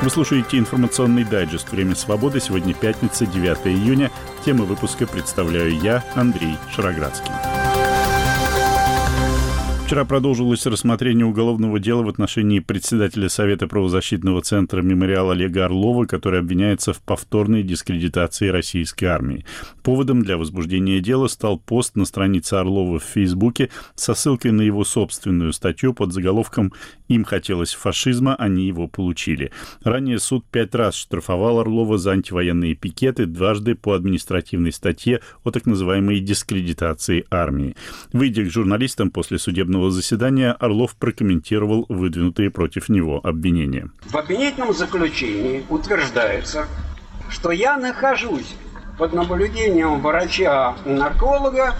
Вы 0.00 0.10
слушаете 0.10 0.58
информационный 0.58 1.24
дайджест 1.24 1.70
«Время 1.72 1.94
свободы». 1.94 2.40
Сегодня 2.40 2.72
пятница, 2.72 3.26
9 3.26 3.66
июня. 3.66 4.10
Тему 4.44 4.64
выпуска 4.64 5.06
представляю 5.06 5.76
я, 5.80 6.04
Андрей 6.14 6.56
Шароградский. 6.70 7.32
Вчера 9.88 10.04
продолжилось 10.04 10.66
рассмотрение 10.66 11.24
уголовного 11.24 11.80
дела 11.80 12.02
в 12.02 12.10
отношении 12.10 12.58
председателя 12.58 13.30
Совета 13.30 13.66
правозащитного 13.66 14.42
центра 14.42 14.82
«Мемориал» 14.82 15.30
Олега 15.30 15.64
Орлова, 15.64 16.04
который 16.04 16.40
обвиняется 16.40 16.92
в 16.92 17.00
повторной 17.00 17.62
дискредитации 17.62 18.48
российской 18.48 19.06
армии. 19.06 19.46
Поводом 19.82 20.22
для 20.22 20.36
возбуждения 20.36 21.00
дела 21.00 21.26
стал 21.26 21.58
пост 21.58 21.96
на 21.96 22.04
странице 22.04 22.52
Орлова 22.52 22.98
в 22.98 23.02
Фейсбуке 23.02 23.70
со 23.94 24.12
ссылкой 24.12 24.50
на 24.50 24.60
его 24.60 24.84
собственную 24.84 25.54
статью 25.54 25.94
под 25.94 26.12
заголовком 26.12 26.74
«Им 27.08 27.24
хотелось 27.24 27.72
фашизма, 27.72 28.34
они 28.34 28.66
его 28.66 28.88
получили». 28.88 29.52
Ранее 29.82 30.18
суд 30.18 30.44
пять 30.50 30.74
раз 30.74 30.96
штрафовал 30.96 31.60
Орлова 31.60 31.96
за 31.96 32.10
антивоенные 32.10 32.74
пикеты, 32.74 33.24
дважды 33.24 33.74
по 33.74 33.94
административной 33.94 34.72
статье 34.72 35.22
о 35.44 35.50
так 35.50 35.64
называемой 35.64 36.20
дискредитации 36.20 37.24
армии. 37.30 37.74
Выйдя 38.12 38.44
к 38.44 38.50
журналистам 38.50 39.10
после 39.10 39.38
судебного 39.38 39.77
судебного 39.78 39.90
заседания 39.90 40.52
Орлов 40.52 40.96
прокомментировал 40.96 41.86
выдвинутые 41.88 42.50
против 42.50 42.88
него 42.88 43.20
обвинения. 43.22 43.88
В 44.06 44.16
обвинительном 44.16 44.72
заключении 44.74 45.64
утверждается, 45.68 46.66
что 47.30 47.52
я 47.52 47.76
нахожусь 47.76 48.54
под 48.98 49.12
наблюдением 49.12 50.00
врача-нарколога 50.00 51.74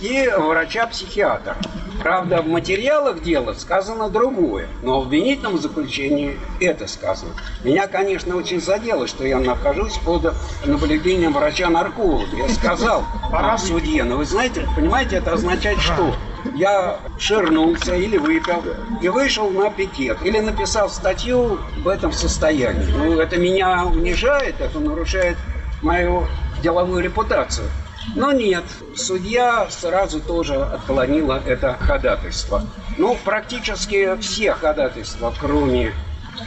и 0.00 0.28
врача-психиатра. 0.36 1.56
Правда, 2.00 2.42
в 2.42 2.46
материалах 2.46 3.22
дела 3.22 3.54
сказано 3.54 4.08
другое, 4.08 4.68
но 4.82 5.00
в 5.00 5.04
обвинительном 5.04 5.58
заключении 5.58 6.38
это 6.60 6.86
сказано. 6.86 7.32
Меня, 7.64 7.86
конечно, 7.86 8.36
очень 8.36 8.60
задело, 8.60 9.06
что 9.06 9.26
я 9.26 9.38
нахожусь 9.38 9.96
под 9.98 10.34
наблюдением 10.64 11.32
врача-нарколога. 11.32 12.36
Я 12.36 12.48
сказал 12.50 13.04
о 13.32 13.58
судье, 13.58 14.04
но 14.04 14.18
вы 14.18 14.24
знаете, 14.24 14.68
понимаете, 14.76 15.16
это 15.16 15.32
означает 15.32 15.80
что? 15.80 16.14
Я 16.54 17.00
ширнулся 17.18 17.96
или 17.96 18.18
выпил 18.18 18.62
и 19.02 19.08
вышел 19.08 19.50
на 19.50 19.70
пикет. 19.70 20.18
Или 20.22 20.38
написал 20.38 20.88
статью 20.88 21.58
в 21.78 21.88
этом 21.88 22.12
состоянии. 22.12 22.92
Ну, 22.92 23.18
это 23.18 23.36
меня 23.36 23.84
унижает, 23.84 24.60
это 24.60 24.78
нарушает 24.78 25.36
мою 25.82 26.26
деловую 26.62 27.02
репутацию. 27.02 27.68
Но 28.14 28.32
нет, 28.32 28.64
судья 28.94 29.66
сразу 29.70 30.20
тоже 30.20 30.54
отклонила 30.54 31.42
это 31.44 31.76
ходатайство. 31.80 32.62
Ну, 32.96 33.16
практически 33.24 34.16
все 34.20 34.52
ходатайства, 34.52 35.34
кроме 35.38 35.92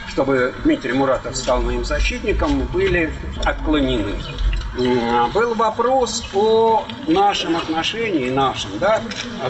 чтобы 0.08 0.54
Дмитрий 0.64 0.92
Муратов 0.92 1.36
стал 1.36 1.62
моим 1.62 1.84
защитником, 1.84 2.60
были 2.72 3.12
отклонены. 3.44 4.14
Был 5.34 5.54
вопрос 5.54 6.24
о 6.32 6.84
нашем 7.08 7.56
отношении, 7.56 8.30
нашем, 8.30 8.78
да, 8.78 9.00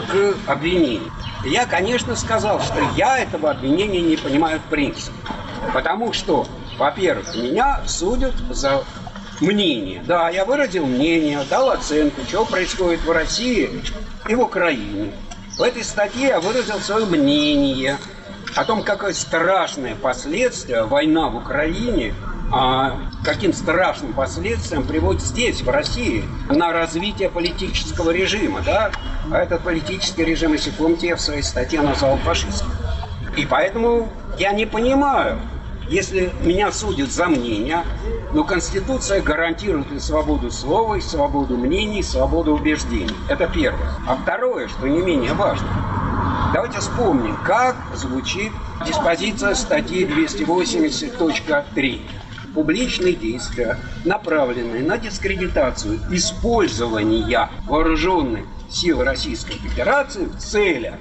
к 0.09 0.35
обвинению. 0.47 1.11
Я, 1.45 1.65
конечно, 1.65 2.15
сказал, 2.15 2.59
что 2.59 2.79
я 2.95 3.19
этого 3.19 3.51
обвинения 3.51 4.01
не 4.01 4.17
понимаю 4.17 4.59
в 4.59 4.69
принципе. 4.69 5.15
Потому 5.73 6.11
что, 6.11 6.47
во-первых, 6.77 7.35
меня 7.35 7.81
судят 7.85 8.33
за 8.49 8.83
мнение. 9.41 10.01
Да, 10.05 10.29
я 10.29 10.45
выразил 10.45 10.85
мнение, 10.85 11.39
дал 11.49 11.71
оценку, 11.71 12.21
что 12.27 12.45
происходит 12.45 13.01
в 13.01 13.11
России 13.11 13.69
и 14.27 14.35
в 14.35 14.41
Украине. 14.41 15.11
В 15.57 15.61
этой 15.61 15.83
статье 15.83 16.27
я 16.27 16.39
выразил 16.39 16.79
свое 16.79 17.05
мнение 17.05 17.97
о 18.55 18.63
том, 18.63 18.83
какое 18.83 19.13
страшное 19.13 19.95
последствие 19.95 20.83
война 20.83 21.29
в 21.29 21.37
Украине, 21.37 22.13
а 22.53 22.99
каким 23.23 23.53
страшным 23.53 24.13
последствиям 24.13 24.85
приводит 24.85 25.21
здесь, 25.21 25.61
в 25.61 25.69
России, 25.69 26.25
на 26.49 26.71
развитие 26.73 27.29
политического 27.29 28.11
режима. 28.11 28.61
Да? 28.61 28.91
А 29.31 29.37
этот 29.37 29.61
политический 29.61 30.25
режим, 30.25 30.53
если 30.53 30.71
помните, 30.71 31.07
я 31.07 31.15
в 31.15 31.21
своей 31.21 31.43
статье 31.43 31.81
назвал 31.81 32.17
фашистским. 32.17 32.71
И 33.37 33.45
поэтому 33.45 34.11
я 34.37 34.51
не 34.51 34.65
понимаю, 34.65 35.39
если 35.91 36.31
меня 36.41 36.71
судят 36.71 37.11
за 37.11 37.27
мнение, 37.27 37.83
но 38.33 38.45
Конституция 38.45 39.21
гарантирует 39.21 39.91
и 39.91 39.99
свободу 39.99 40.49
слова, 40.49 40.95
и 40.95 41.01
свободу 41.01 41.57
мнений, 41.57 41.99
и 41.99 42.03
свободу 42.03 42.53
убеждений. 42.53 43.13
Это 43.27 43.47
первое. 43.47 43.91
А 44.07 44.15
второе, 44.15 44.69
что 44.69 44.87
не 44.87 45.01
менее 45.01 45.33
важно, 45.33 45.67
давайте 46.53 46.79
вспомним, 46.79 47.37
как 47.45 47.75
звучит 47.93 48.53
диспозиция 48.87 49.53
статьи 49.53 50.05
280.3 50.05 52.01
публичные 52.53 53.13
действия, 53.13 53.77
направленные 54.05 54.83
на 54.83 54.97
дискредитацию 54.97 55.99
использования 56.09 57.49
вооруженных 57.65 58.45
сил 58.69 59.03
Российской 59.03 59.53
Федерации 59.53 60.25
в 60.25 60.37
целях 60.37 60.95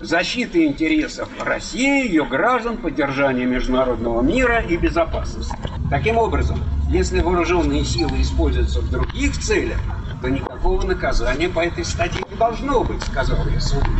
защиты 0.00 0.66
интересов 0.66 1.28
России, 1.40 2.06
ее 2.06 2.24
граждан, 2.24 2.76
поддержания 2.76 3.46
международного 3.46 4.22
мира 4.22 4.60
и 4.60 4.76
безопасности. 4.76 5.56
Таким 5.90 6.18
образом, 6.18 6.60
если 6.90 7.20
вооруженные 7.20 7.84
силы 7.84 8.20
используются 8.20 8.80
в 8.80 8.90
других 8.90 9.38
целях, 9.38 9.78
то 10.20 10.28
никакого 10.28 10.82
наказания 10.82 11.48
по 11.48 11.60
этой 11.60 11.84
статье 11.84 12.22
не 12.30 12.36
должно 12.36 12.84
быть, 12.84 13.02
сказал 13.02 13.38
я 13.48 13.60
суду. 13.60 13.90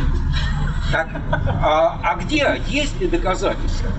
Так, 0.91 1.09
а, 1.45 1.99
а 2.03 2.15
где 2.15 2.61
есть 2.67 2.99
ли 2.99 3.07
доказательства? 3.07 3.89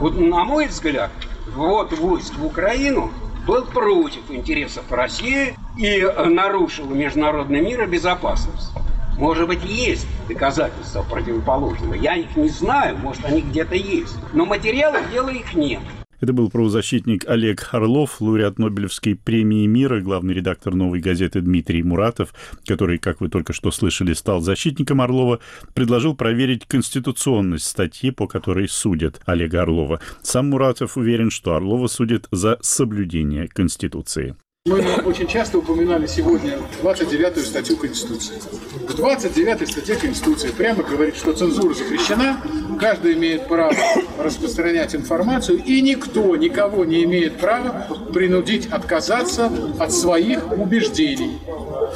Вот 0.00 0.18
на 0.18 0.44
мой 0.44 0.66
взгляд, 0.68 1.10
вот 1.54 1.92
войск 1.98 2.34
в 2.36 2.46
Украину 2.46 3.12
был 3.46 3.64
против 3.64 4.30
интересов 4.30 4.84
России 4.90 5.54
и 5.76 6.06
нарушил 6.26 6.86
международный 6.86 7.60
мир 7.60 7.82
и 7.82 7.86
безопасность. 7.86 8.72
Может 9.18 9.48
быть, 9.48 9.64
есть 9.64 10.06
доказательства 10.28 11.02
противоположного. 11.02 11.94
Я 11.94 12.14
их 12.14 12.36
не 12.36 12.48
знаю, 12.48 12.96
может, 12.98 13.24
они 13.24 13.42
где-то 13.42 13.74
есть. 13.74 14.16
Но 14.32 14.46
материалов 14.46 15.10
дела 15.10 15.30
их 15.30 15.54
нет. 15.54 15.80
Это 16.20 16.32
был 16.32 16.50
правозащитник 16.50 17.28
Олег 17.28 17.68
Орлов, 17.72 18.20
лауреат 18.20 18.58
Нобелевской 18.58 19.14
премии 19.14 19.66
мира, 19.66 20.00
главный 20.00 20.34
редактор 20.34 20.74
«Новой 20.74 21.00
газеты» 21.00 21.40
Дмитрий 21.40 21.84
Муратов, 21.84 22.34
который, 22.66 22.98
как 22.98 23.20
вы 23.20 23.28
только 23.28 23.52
что 23.52 23.70
слышали, 23.70 24.12
стал 24.14 24.40
защитником 24.40 25.00
Орлова, 25.00 25.38
предложил 25.74 26.16
проверить 26.16 26.66
конституционность 26.66 27.66
статьи, 27.66 28.10
по 28.10 28.26
которой 28.26 28.68
судят 28.68 29.20
Олега 29.26 29.62
Орлова. 29.62 30.00
Сам 30.22 30.50
Муратов 30.50 30.96
уверен, 30.96 31.30
что 31.30 31.54
Орлова 31.54 31.86
судят 31.86 32.26
за 32.32 32.58
соблюдение 32.62 33.46
Конституции. 33.46 34.34
Мы 34.68 34.82
очень 35.06 35.26
часто 35.26 35.58
упоминали 35.58 36.06
сегодня 36.06 36.58
29-ю 36.82 37.42
статью 37.42 37.78
Конституции. 37.78 38.34
В 38.86 39.00
29-й 39.00 39.66
статье 39.66 39.96
Конституции 39.96 40.48
прямо 40.48 40.82
говорит, 40.82 41.16
что 41.16 41.32
цензура 41.32 41.72
запрещена, 41.72 42.42
каждый 42.78 43.14
имеет 43.14 43.48
право 43.48 43.72
распространять 44.18 44.94
информацию, 44.94 45.64
и 45.64 45.80
никто 45.80 46.36
никого 46.36 46.84
не 46.84 47.04
имеет 47.04 47.38
права 47.38 47.86
принудить 48.12 48.66
отказаться 48.66 49.50
от 49.78 49.90
своих 49.90 50.52
убеждений. 50.52 51.38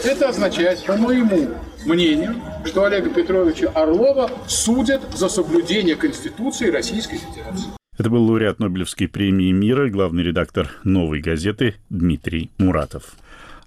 Это 0.03 0.31
означает, 0.31 0.83
по 0.85 0.97
моему 0.97 1.51
мнению, 1.85 2.37
что 2.65 2.85
Олега 2.85 3.11
Петровича 3.11 3.69
Орлова 3.75 4.31
судят 4.47 5.03
за 5.15 5.29
соблюдение 5.29 5.95
Конституции 5.95 6.71
Российской 6.71 7.19
Федерации. 7.19 7.82
Это 7.99 8.09
был 8.09 8.25
лауреат 8.25 8.59
Нобелевской 8.59 9.07
премии 9.07 9.53
мира, 9.53 9.91
главный 9.91 10.23
редактор 10.23 10.71
«Новой 10.83 11.21
газеты» 11.21 11.75
Дмитрий 11.91 12.51
Муратов. 12.57 13.13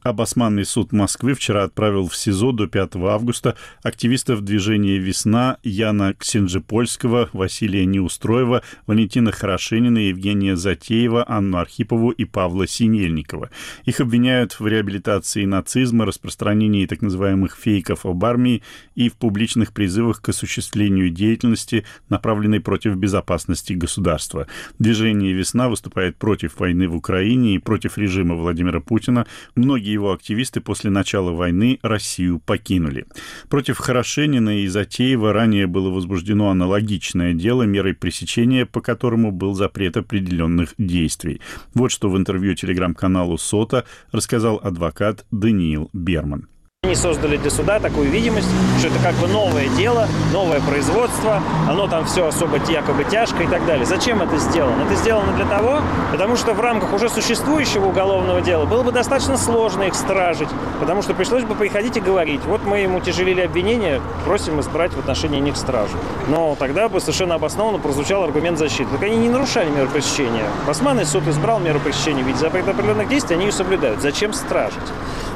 Обосманный 0.06 0.66
суд 0.66 0.92
Москвы 0.92 1.34
вчера 1.34 1.64
отправил 1.64 2.08
в 2.08 2.16
СИЗО 2.16 2.52
до 2.52 2.68
5 2.68 2.98
августа 2.98 3.56
активистов 3.82 4.44
движения 4.44 5.00
«Весна» 5.00 5.58
Яна 5.64 6.14
Ксенжепольского, 6.14 7.32
Василия 7.34 7.88
Неустроева, 7.88 8.62
Валентина 8.86 9.32
Хорошенина, 9.32 9.98
Евгения 9.98 10.56
Затеева, 10.56 11.26
Анну 11.28 11.58
Архипову 11.58 12.12
и 12.12 12.24
Павла 12.24 12.68
Синельникова. 12.68 13.50
Их 13.86 14.00
обвиняют 14.00 14.60
в 14.60 14.68
реабилитации 14.68 15.46
нацизма, 15.46 16.06
распространении 16.06 16.86
так 16.86 17.02
называемых 17.02 17.58
фейков 17.58 18.06
об 18.06 18.24
армии 18.26 18.62
и 18.94 19.10
в 19.10 19.16
публичных 19.16 19.74
призывах 19.74 20.22
к 20.22 20.30
осуществлению 20.30 21.10
деятельности, 21.10 21.84
направленной 22.10 22.60
против 22.60 22.96
безопасности 22.96 23.74
государства. 23.74 24.46
Движение 24.78 25.34
«Весна» 25.34 25.68
выступает 25.68 26.18
против 26.18 26.60
войны 26.60 26.88
в 26.88 26.96
Украине 26.96 27.56
и 27.56 27.60
против 27.60 27.98
режима 27.98 28.36
Владимира 28.36 28.82
Путина. 28.82 29.26
Многие 29.56 29.95
его 29.96 30.14
активисты 30.14 30.62
после 30.62 30.92
начала 30.92 31.32
войны 31.32 31.80
Россию 31.82 32.40
покинули. 32.40 33.06
Против 33.50 33.78
Хорошенина 33.78 34.62
и 34.62 34.68
Затеева 34.68 35.34
ранее 35.34 35.68
было 35.68 35.90
возбуждено 35.90 36.50
аналогичное 36.50 37.34
дело, 37.34 37.64
мерой 37.64 37.94
пресечения 37.94 38.66
по 38.66 38.82
которому 38.82 39.32
был 39.32 39.54
запрет 39.54 39.98
определенных 39.98 40.74
действий. 40.78 41.42
Вот 41.74 41.92
что 41.92 42.10
в 42.10 42.18
интервью 42.18 42.56
телеграм-каналу 42.56 43.38
«Сота» 43.38 43.86
рассказал 44.12 44.60
адвокат 44.64 45.26
Даниил 45.32 45.90
Берман. 45.94 46.48
Они 46.86 46.94
создали 46.94 47.38
для 47.38 47.50
суда 47.50 47.80
такую 47.80 48.12
видимость, 48.12 48.48
что 48.78 48.90
это 48.90 49.00
как 49.00 49.16
бы 49.16 49.28
новое 49.28 49.70
дело, 49.70 50.08
новое 50.32 50.60
производство, 50.60 51.42
оно 51.68 51.88
там 51.88 52.06
все 52.06 52.28
особо 52.28 52.58
якобы 52.58 53.06
тяжко 53.06 53.42
и 53.42 53.48
так 53.48 53.66
далее. 53.66 53.88
Зачем 53.88 54.22
это 54.22 54.38
сделано? 54.38 54.84
Это 54.84 54.94
сделано 54.94 55.34
для 55.34 55.46
того, 55.46 55.80
потому 56.12 56.36
что 56.36 56.54
в 56.54 56.62
рамках 56.62 56.94
уже 56.94 57.10
существующего 57.10 57.88
уголовного 57.88 58.40
дела 58.42 58.66
было 58.66 58.84
бы 58.84 58.92
достаточно 58.92 59.36
сложно 59.36 59.82
их 59.82 59.96
стражить, 59.96 60.48
потому 60.80 61.02
что 61.02 61.16
пришлось 61.16 61.44
бы 61.44 61.56
приходить 61.56 61.98
и 61.98 62.00
говорить, 62.00 62.42
вот 62.46 62.64
мы 62.64 62.78
ему 62.78 63.00
тяжелили 63.00 63.42
обвинения, 63.42 64.00
просим 64.24 64.60
избрать 64.60 64.94
в 64.94 65.00
отношении 65.00 65.40
них 65.40 65.58
стражу. 65.58 65.98
Но 66.28 66.56
тогда 66.60 66.88
бы 66.88 67.00
совершенно 67.00 67.34
обоснованно 67.34 67.80
прозвучал 67.80 68.24
аргумент 68.24 68.60
защиты. 68.60 68.92
Так 68.92 69.02
они 69.02 69.18
не 69.18 69.30
нарушали 69.30 69.72
меру 69.72 69.88
пресечения. 69.88 70.46
Басманный 70.68 71.08
суд 71.08 71.28
избрал 71.28 71.58
меру 71.58 71.80
пресечения, 71.80 72.22
ведь 72.22 72.38
запрет 72.38 72.68
определенных 72.68 73.10
действий 73.10 73.38
они 73.38 73.46
ее 73.48 73.52
соблюдают. 73.52 74.02
Зачем 74.02 74.34
стражить? 74.34 74.78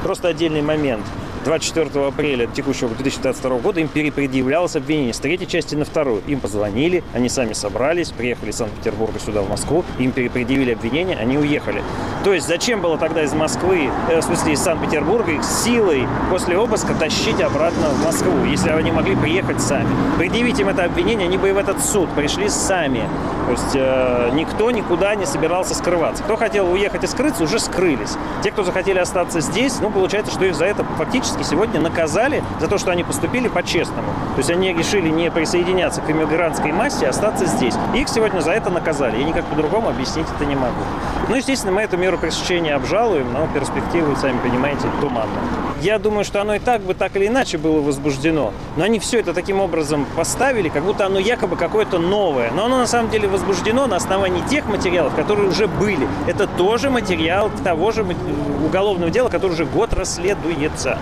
Просто 0.04 0.28
отдельный 0.28 0.62
момент. 0.62 1.04
24 1.45 2.08
апреля 2.08 2.47
текущего 2.47 2.89
2022 2.89 3.58
года 3.60 3.80
им 3.80 3.88
перепредъявлялось 3.88 4.75
обвинение 4.75 5.13
с 5.13 5.19
третьей 5.19 5.47
части 5.47 5.75
на 5.75 5.86
вторую. 5.86 6.21
Им 6.28 6.39
позвонили, 6.39 7.04
они 7.13 7.30
сами 7.30 7.54
собрались, 7.54 8.12
приехали 8.12 8.52
из 8.52 8.58
Санкт-Петербурга 8.58 9.19
сюда, 9.19 9.41
в 9.41 9.49
Москву, 9.49 9.86
им 9.99 10.12
перепредъявили 10.12 10.71
обвинение, 10.71 11.17
они 11.17 11.38
уехали. 11.38 11.82
То 12.23 12.34
есть 12.34 12.47
зачем 12.47 12.82
было 12.82 12.97
тогда 12.97 13.23
из 13.23 13.34
Москвы, 13.34 13.89
э, 14.10 14.19
в 14.19 14.23
смысле 14.23 14.54
из 14.54 14.60
Санкт-Петербурга, 14.60 15.32
их 15.32 15.43
силой 15.43 16.06
после 16.30 16.58
обыска 16.58 16.93
тащить 16.93 17.41
обратно 17.41 17.89
в 17.89 18.06
Москву, 18.06 18.43
если 18.45 18.69
они 18.71 18.91
могли 18.91 19.15
приехать 19.15 19.62
сами? 19.62 19.89
Предъявить 20.17 20.60
им 20.60 20.67
это 20.67 20.84
обвинение, 20.84 21.28
они 21.28 21.38
бы 21.38 21.49
и 21.49 21.52
в 21.54 21.58
этот 21.58 21.84
суд 21.84 22.10
пришли 22.15 22.49
сами. 22.49 23.08
То 23.45 23.52
есть 23.54 23.75
э, 23.75 24.30
никто 24.34 24.69
никуда 24.71 25.15
не 25.15 25.25
собирался 25.25 25.73
скрываться. 25.73 26.23
Кто 26.23 26.36
хотел 26.36 26.71
уехать 26.71 27.04
и 27.04 27.08
скрыться, 27.08 27.43
уже 27.43 27.60
скрылись. 27.60 28.17
Те, 28.43 28.52
кто 28.52 28.63
захотели 28.63 28.99
остаться 28.99 29.39
здесь, 29.39 29.80
ну, 29.80 29.89
получается, 29.89 30.32
что 30.32 30.45
их 30.45 30.54
за 30.54 30.65
это 30.65 30.84
фактически 30.97 31.29
сегодня 31.44 31.80
наказали 31.80 32.44
за 32.60 32.68
то, 32.68 32.78
что 32.78 32.92
они 32.92 33.04
поступили 33.04 33.48
по-честному. 33.48 34.08
То 34.36 34.39
есть 34.39 34.50
они 34.50 34.74
решили 34.74 35.10
не 35.10 35.30
присоединяться 35.32 36.02
к 36.02 36.10
иммигрантской 36.10 36.72
массе, 36.72 37.08
а 37.08 37.10
остаться 37.10 37.46
здесь. 37.46 37.76
Их 37.94 38.10
сегодня 38.10 38.39
за 38.42 38.52
это 38.52 38.70
наказали. 38.70 39.18
Я 39.18 39.24
никак 39.24 39.46
по-другому 39.46 39.89
объяснить 39.89 40.28
это 40.36 40.46
не 40.46 40.56
могу. 40.56 40.82
Ну, 41.28 41.36
естественно, 41.36 41.72
мы 41.74 41.82
эту 41.82 41.98
меру 41.98 42.18
пресечения 42.18 42.76
обжалуем, 42.76 43.32
но 43.34 43.48
перспективы, 43.54 44.15
сами 44.15 44.39
понимаете, 44.39 44.88
туманные. 45.00 45.38
Я 45.82 45.98
думаю, 45.98 46.26
что 46.26 46.42
оно 46.42 46.56
и 46.56 46.60
так 46.60 46.82
бы 46.82 46.94
так 46.94 47.15
или 47.15 47.28
иначе 47.28 47.58
было 47.58 47.80
возбуждено. 47.80 48.52
Но 48.76 48.84
они 48.84 49.00
все 49.00 49.20
это 49.20 49.34
таким 49.34 49.62
образом 49.62 50.06
поставили, 50.15 50.68
как 50.68 50.84
будто 50.84 51.06
оно 51.06 51.20
якобы 51.20 51.56
какое-то 51.56 52.00
новое. 52.00 52.52
Но 52.52 52.65
оно 52.65 52.80
на 52.80 52.88
самом 52.88 53.10
деле 53.10 53.30
возбуждено 53.30 53.88
на 53.88 53.96
основании 53.96 54.42
тех 54.50 54.65
материалов, 54.65 55.15
которые 55.15 55.48
уже 55.48 55.68
были. 55.68 56.06
Это 56.28 56.48
тоже 56.48 56.89
материал 56.89 57.50
того 57.63 57.92
же 57.92 58.06
уголовного 58.65 59.10
дела, 59.10 59.30
который 59.30 59.54
уже 59.54 59.65
год 59.65 59.94
расследуется. 59.94 60.98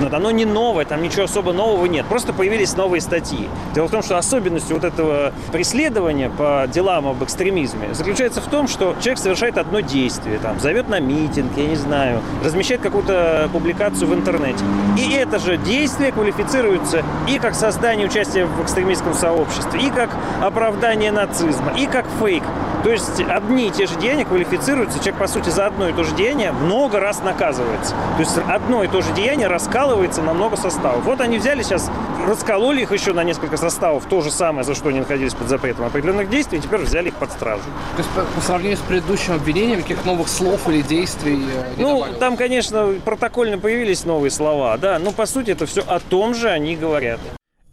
Но 0.00 0.14
оно 0.14 0.30
не 0.30 0.44
новое, 0.44 0.84
там 0.84 1.02
ничего 1.02 1.24
особо 1.24 1.52
нового 1.52 1.86
нет. 1.86 2.06
Просто 2.06 2.32
появились 2.32 2.76
новые 2.76 3.00
статьи. 3.00 3.48
Дело 3.74 3.88
в 3.88 3.90
том, 3.90 4.02
что 4.02 4.16
особенностью 4.16 4.76
вот 4.76 4.84
этого 4.84 5.32
преследования 5.52 6.30
по 6.30 6.66
делам 6.72 7.06
об 7.08 7.22
экстремизме 7.24 7.94
заключается 7.94 8.40
в 8.40 8.46
том, 8.46 8.68
что 8.68 8.94
человек 9.00 9.18
совершает 9.18 9.58
одно 9.58 9.80
действие, 9.80 10.38
там, 10.38 10.60
зовет 10.60 10.88
на 10.88 11.00
митинг, 11.00 11.56
я 11.56 11.66
не 11.66 11.76
знаю, 11.76 12.20
размещает 12.44 12.80
какую-то 12.80 13.48
публикацию 13.52 14.08
в 14.08 14.14
интернете. 14.14 14.64
И 14.96 15.12
это 15.12 15.38
же 15.38 15.56
действие 15.56 16.12
квалифицируется 16.12 17.02
и 17.28 17.38
как 17.38 17.54
создание 17.54 18.06
участия 18.06 18.44
в 18.44 18.62
экстремистском 18.62 19.14
сообществе, 19.14 19.80
и 19.80 19.90
как 19.90 20.10
оправдание 20.42 21.12
нацизма, 21.12 21.72
и 21.76 21.86
как 21.86 22.06
фейк. 22.20 22.42
То 22.88 22.92
есть 22.92 23.20
одни 23.20 23.66
и 23.66 23.70
те 23.70 23.86
же 23.86 23.96
деяния 23.96 24.24
квалифицируются, 24.24 24.98
человек, 24.98 25.20
по 25.20 25.26
сути, 25.26 25.50
за 25.50 25.66
одно 25.66 25.90
и 25.90 25.92
то 25.92 26.04
же 26.04 26.14
деяние 26.16 26.52
много 26.52 27.00
раз 27.00 27.22
наказывается. 27.22 27.94
То 28.16 28.20
есть 28.20 28.38
одно 28.48 28.82
и 28.82 28.88
то 28.88 29.02
же 29.02 29.12
деяние 29.12 29.46
раскалывается 29.46 30.22
на 30.22 30.32
много 30.32 30.56
составов. 30.56 31.04
Вот 31.04 31.20
они 31.20 31.36
взяли 31.36 31.62
сейчас, 31.62 31.90
раскололи 32.26 32.80
их 32.80 32.90
еще 32.90 33.12
на 33.12 33.24
несколько 33.24 33.58
составов, 33.58 34.06
то 34.06 34.22
же 34.22 34.30
самое, 34.30 34.64
за 34.64 34.74
что 34.74 34.88
они 34.88 35.00
находились 35.00 35.34
под 35.34 35.50
запретом 35.50 35.84
определенных 35.84 36.30
действий, 36.30 36.60
и 36.60 36.62
теперь 36.62 36.80
взяли 36.80 37.08
их 37.08 37.14
под 37.16 37.30
стражу. 37.30 37.60
То 37.96 37.98
есть 37.98 38.08
по, 38.12 38.22
по 38.22 38.40
сравнению 38.40 38.78
с 38.78 38.80
предыдущим 38.80 39.34
обвинением, 39.34 39.82
каких 39.82 40.06
новых 40.06 40.26
слов 40.26 40.66
или 40.66 40.80
действий 40.80 41.44
э, 41.46 41.74
Ну, 41.76 42.06
там, 42.18 42.38
конечно, 42.38 42.94
протокольно 43.04 43.58
появились 43.58 44.06
новые 44.06 44.30
слова, 44.30 44.78
да, 44.78 44.98
но 44.98 45.12
по 45.12 45.26
сути 45.26 45.50
это 45.50 45.66
все 45.66 45.82
о 45.82 46.00
том 46.00 46.34
же 46.34 46.48
они 46.48 46.74
говорят. 46.74 47.20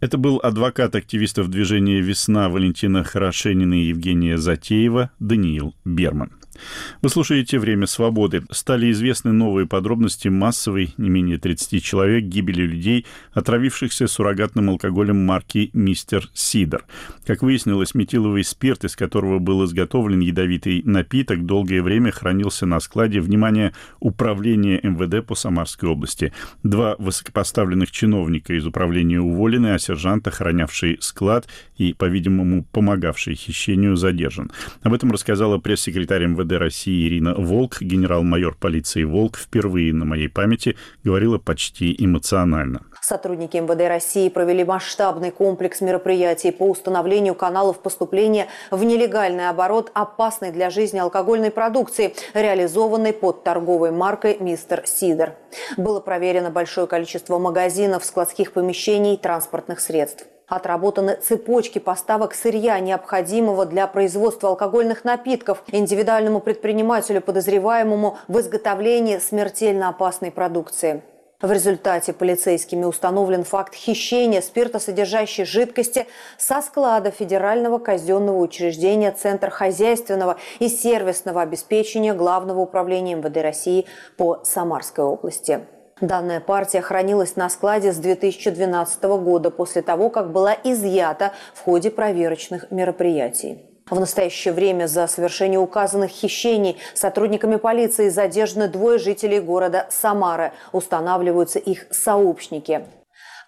Это 0.06 0.18
был 0.18 0.38
адвокат 0.40 0.94
активистов 0.94 1.48
движения 1.48 2.00
«Весна» 2.00 2.48
Валентина 2.48 3.02
Хорошенина 3.02 3.74
и 3.74 3.86
Евгения 3.86 4.38
Затеева 4.38 5.10
Даниил 5.18 5.74
Берман. 5.84 6.30
Вы 7.02 7.08
слушаете 7.08 7.58
«Время 7.58 7.86
свободы». 7.86 8.42
Стали 8.50 8.90
известны 8.90 9.32
новые 9.32 9.66
подробности 9.66 10.28
массовой, 10.28 10.94
не 10.96 11.10
менее 11.10 11.38
30 11.38 11.82
человек, 11.82 12.24
гибели 12.24 12.62
людей, 12.62 13.06
отравившихся 13.32 14.06
суррогатным 14.06 14.70
алкоголем 14.70 15.24
марки 15.24 15.70
«Мистер 15.72 16.28
Сидор». 16.34 16.84
Как 17.26 17.42
выяснилось, 17.42 17.94
метиловый 17.94 18.44
спирт, 18.44 18.84
из 18.84 18.96
которого 18.96 19.38
был 19.38 19.64
изготовлен 19.64 20.20
ядовитый 20.20 20.82
напиток, 20.84 21.44
долгое 21.44 21.82
время 21.82 22.10
хранился 22.12 22.66
на 22.66 22.80
складе, 22.80 23.20
внимания 23.20 23.72
управления 24.00 24.80
МВД 24.82 25.26
по 25.26 25.34
Самарской 25.34 25.88
области. 25.88 26.32
Два 26.62 26.96
высокопоставленных 26.98 27.90
чиновника 27.90 28.54
из 28.54 28.66
управления 28.66 29.20
уволены, 29.20 29.74
а 29.74 29.78
сержант, 29.78 30.26
охранявший 30.28 30.98
склад 31.00 31.46
и, 31.76 31.92
по-видимому, 31.92 32.64
помогавший 32.72 33.34
хищению, 33.34 33.96
задержан. 33.96 34.50
Об 34.82 34.94
этом 34.94 35.12
рассказала 35.12 35.58
пресс-секретарь 35.58 36.26
МВД 36.26 36.45
МВД 36.46 36.58
России 36.58 37.08
Ирина 37.08 37.34
Волк, 37.34 37.80
генерал-майор 37.80 38.56
полиции 38.58 39.04
Волк, 39.04 39.36
впервые 39.36 39.92
на 39.92 40.04
моей 40.04 40.28
памяти 40.28 40.76
говорила 41.04 41.38
почти 41.38 41.94
эмоционально. 41.98 42.82
Сотрудники 43.00 43.56
МВД 43.56 43.88
России 43.88 44.28
провели 44.28 44.64
масштабный 44.64 45.30
комплекс 45.30 45.80
мероприятий 45.80 46.50
по 46.50 46.68
установлению 46.68 47.34
каналов 47.34 47.80
поступления 47.80 48.46
в 48.70 48.82
нелегальный 48.84 49.48
оборот 49.48 49.90
опасной 49.94 50.52
для 50.52 50.70
жизни 50.70 50.98
алкогольной 50.98 51.50
продукции, 51.50 52.14
реализованной 52.34 53.12
под 53.12 53.44
торговой 53.44 53.90
маркой 53.90 54.36
«Мистер 54.40 54.82
Сидор». 54.86 55.34
Было 55.76 56.00
проверено 56.00 56.50
большое 56.50 56.86
количество 56.86 57.38
магазинов, 57.38 58.04
складских 58.04 58.52
помещений 58.52 59.16
транспортных 59.16 59.80
средств. 59.80 60.26
Отработаны 60.48 61.16
цепочки 61.16 61.80
поставок 61.80 62.32
сырья, 62.32 62.78
необходимого 62.78 63.66
для 63.66 63.88
производства 63.88 64.50
алкогольных 64.50 65.02
напитков, 65.02 65.64
индивидуальному 65.72 66.38
предпринимателю, 66.38 67.20
подозреваемому 67.20 68.18
в 68.28 68.38
изготовлении 68.38 69.18
смертельно 69.18 69.88
опасной 69.88 70.30
продукции. 70.30 71.02
В 71.42 71.52
результате 71.52 72.12
полицейскими 72.14 72.84
установлен 72.84 73.44
факт 73.44 73.74
хищения 73.74 74.40
спиртосодержащей 74.40 75.44
жидкости 75.44 76.06
со 76.38 76.62
склада 76.62 77.10
Федерального 77.10 77.78
казенного 77.78 78.38
учреждения 78.38 79.10
Центр 79.10 79.50
хозяйственного 79.50 80.38
и 80.60 80.68
сервисного 80.68 81.42
обеспечения 81.42 82.14
Главного 82.14 82.60
управления 82.60 83.16
МВД 83.16 83.36
России 83.38 83.84
по 84.16 84.40
Самарской 84.44 85.04
области. 85.04 85.66
Данная 86.02 86.40
партия 86.40 86.82
хранилась 86.82 87.36
на 87.36 87.48
складе 87.48 87.90
с 87.90 87.96
2012 87.96 89.02
года 89.04 89.50
после 89.50 89.80
того, 89.80 90.10
как 90.10 90.30
была 90.30 90.54
изъята 90.62 91.32
в 91.54 91.62
ходе 91.62 91.90
проверочных 91.90 92.70
мероприятий. 92.70 93.62
В 93.88 93.98
настоящее 93.98 94.52
время 94.52 94.88
за 94.88 95.06
совершение 95.06 95.58
указанных 95.58 96.10
хищений 96.10 96.76
сотрудниками 96.92 97.56
полиции 97.56 98.10
задержаны 98.10 98.68
двое 98.68 98.98
жителей 98.98 99.40
города 99.40 99.86
Самары. 99.88 100.52
Устанавливаются 100.72 101.58
их 101.58 101.86
сообщники. 101.90 102.84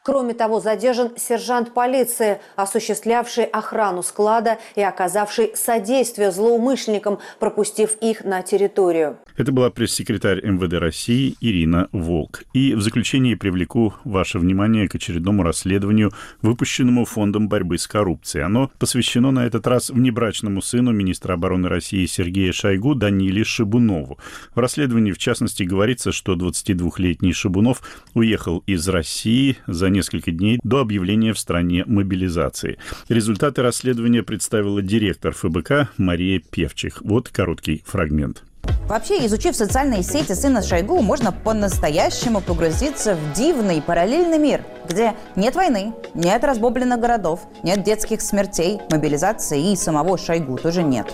Кроме 0.03 0.33
того, 0.33 0.59
задержан 0.61 1.19
сержант 1.19 1.75
полиции, 1.75 2.41
осуществлявший 2.57 3.45
охрану 3.45 4.03
склада 4.03 4.57
и 4.75 4.83
оказавший 4.83 5.55
содействие 5.55 6.31
злоумышленникам, 6.31 7.19
пропустив 7.41 7.97
их 7.97 8.25
на 8.25 8.41
территорию. 8.41 9.19
Это 9.39 9.53
была 9.53 9.71
пресс-секретарь 9.71 10.45
МВД 10.45 10.75
России 10.75 11.37
Ирина 11.41 11.89
Волк. 11.93 12.43
И 12.55 12.75
в 12.75 12.83
заключение 12.83 13.37
привлеку 13.37 13.95
ваше 14.03 14.41
внимание 14.41 14.89
к 14.89 14.97
очередному 14.97 15.45
расследованию, 15.45 16.11
выпущенному 16.43 17.05
Фондом 17.05 17.49
борьбы 17.49 17.79
с 17.79 17.87
коррупцией. 17.87 18.43
Оно 18.43 18.73
посвящено 18.81 19.31
на 19.31 19.47
этот 19.47 19.69
раз 19.69 19.91
внебрачному 19.91 20.61
сыну 20.61 20.91
министра 20.91 21.35
обороны 21.35 21.69
России 21.69 22.05
Сергея 22.07 22.51
Шойгу 22.51 22.97
Даниле 22.97 23.45
Шибунову. 23.45 24.19
В 24.57 24.59
расследовании, 24.59 25.13
в 25.13 25.19
частности, 25.19 25.63
говорится, 25.63 26.11
что 26.11 26.35
22-летний 26.35 27.33
Шибунов 27.33 27.83
уехал 28.15 28.65
из 28.67 28.89
России 28.89 29.57
за 29.69 29.89
несколько 29.89 30.33
дней 30.33 30.59
до 30.65 30.81
объявления 30.81 31.33
в 31.33 31.39
стране 31.39 31.85
мобилизации. 31.87 32.79
Результаты 33.09 33.63
расследования 33.63 34.25
представила 34.25 34.83
директор 34.83 35.33
ФБК 35.33 35.91
Мария 35.97 36.41
Певчих. 36.41 37.03
Вот 37.03 37.29
короткий 37.29 37.85
фрагмент. 37.87 38.43
Вообще, 38.89 39.27
изучив 39.27 39.55
социальные 39.55 40.03
сети 40.03 40.33
сына 40.33 40.63
Шойгу, 40.63 41.03
можно 41.03 41.31
по-настоящему 41.31 42.41
погрузиться 42.41 43.17
в 43.17 43.33
дивный 43.35 43.83
параллельный 43.83 44.39
мир, 44.39 44.65
где 44.89 45.15
нет 45.37 45.55
войны, 45.55 45.93
нет 46.15 46.43
разбомбленных 46.43 46.99
городов, 46.99 47.41
нет 47.63 47.83
детских 47.83 48.23
смертей, 48.23 48.81
мобилизации 48.91 49.73
и 49.73 49.77
самого 49.77 50.17
Шойгу 50.17 50.57
тоже 50.57 50.83
нет. 50.83 51.13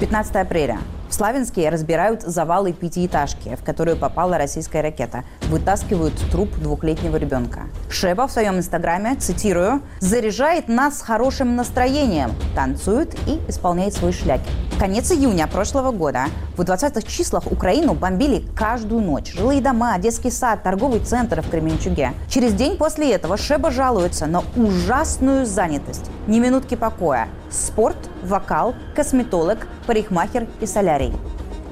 15 0.00 0.36
апреля. 0.36 0.78
В 1.14 1.16
Славянске 1.16 1.68
разбирают 1.68 2.22
завалы 2.22 2.72
пятиэтажки, 2.72 3.54
в 3.54 3.62
которую 3.62 3.96
попала 3.96 4.36
российская 4.36 4.80
ракета. 4.80 5.22
Вытаскивают 5.42 6.14
труп 6.32 6.48
двухлетнего 6.60 7.16
ребенка. 7.16 7.66
Шеба 7.88 8.26
в 8.26 8.32
своем 8.32 8.56
инстаграме, 8.56 9.14
цитирую, 9.14 9.80
«заряжает 10.00 10.66
нас 10.66 11.02
хорошим 11.02 11.54
настроением, 11.54 12.32
танцует 12.56 13.14
и 13.28 13.40
исполняет 13.46 13.94
свой 13.94 14.12
шляки». 14.12 14.50
Конец 14.80 15.12
июня 15.12 15.46
прошлого 15.46 15.92
года. 15.92 16.24
В 16.56 16.62
20-х 16.62 17.02
числах 17.02 17.46
Украину 17.46 17.94
бомбили 17.94 18.44
каждую 18.56 19.00
ночь. 19.00 19.32
Жилые 19.34 19.60
дома, 19.60 19.96
детский 19.98 20.32
сад, 20.32 20.64
торговый 20.64 20.98
центр 20.98 21.42
в 21.42 21.48
Кременчуге. 21.48 22.12
Через 22.28 22.54
день 22.54 22.76
после 22.76 23.12
этого 23.12 23.36
Шеба 23.36 23.70
жалуется 23.70 24.26
на 24.26 24.42
ужасную 24.56 25.46
занятость. 25.46 26.10
Ни 26.26 26.40
минутки 26.40 26.74
покоя. 26.74 27.28
Спорт, 27.50 27.98
вокал, 28.24 28.74
косметолог, 28.96 29.68
парикмахер 29.86 30.48
и 30.60 30.66
солярий 30.66 31.03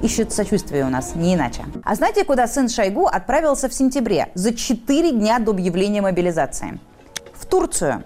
ищут 0.02 0.32
сочувствие 0.32 0.84
у 0.84 0.88
нас, 0.88 1.14
не 1.14 1.34
иначе. 1.34 1.64
А 1.84 1.94
знаете, 1.94 2.24
куда 2.24 2.46
сын 2.46 2.68
Шойгу 2.68 3.06
отправился 3.06 3.68
в 3.68 3.74
сентябре, 3.74 4.28
за 4.34 4.52
4 4.52 5.12
дня 5.12 5.38
до 5.38 5.52
объявления 5.52 6.02
мобилизации? 6.02 6.80
В 7.34 7.46
Турцию 7.46 8.04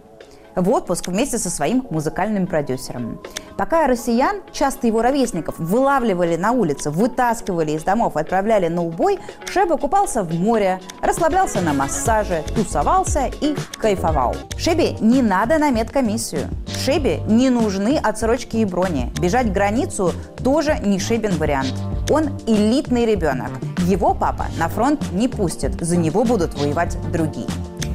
в 0.57 0.71
отпуск 0.71 1.09
вместе 1.09 1.39
со 1.39 1.51
своим 1.51 1.87
музыкальным 1.91 2.47
продюсером. 2.47 3.21
Пока 3.57 3.87
россиян, 3.87 4.43
часто 4.53 4.87
его 4.87 5.03
ровесников, 5.03 5.59
вылавливали 5.59 6.37
на 6.37 6.53
улице, 6.53 6.91
вытаскивали 6.91 7.73
из 7.73 7.85
домов, 7.85 8.17
отправляли 8.17 8.69
на 8.69 8.83
убой, 8.83 9.19
Шеба 9.47 9.77
купался 9.77 10.23
в 10.23 10.35
море, 10.35 10.81
расслаблялся 11.01 11.61
на 11.61 11.73
массаже, 11.73 12.43
тусовался 12.55 13.31
и 13.41 13.55
кайфовал. 13.79 14.35
Шебе 14.57 14.97
не 15.01 15.23
надо 15.23 15.59
на 15.59 15.71
медкомиссию. 15.71 16.49
Шебе 16.85 17.21
не 17.29 17.51
нужны 17.51 17.99
отсрочки 18.03 18.59
и 18.59 18.65
брони. 18.65 19.13
Бежать 19.21 19.53
границу 19.53 20.13
тоже 20.43 20.79
не 20.85 20.99
Шебин 20.99 21.37
вариант. 21.37 21.75
Он 22.11 22.39
элитный 22.47 23.07
ребенок. 23.07 23.51
Его 23.87 24.15
папа 24.15 24.47
на 24.59 24.69
фронт 24.69 25.01
не 25.13 25.29
пустит, 25.29 25.81
за 25.81 25.97
него 25.97 26.25
будут 26.25 26.55
воевать 26.55 26.97
другие. 27.13 27.49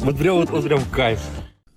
Вот 0.04 0.18
прям 0.18 0.38
вот, 0.38 0.50
вот 0.50 0.64
прям 0.64 0.82
кайф 0.92 1.20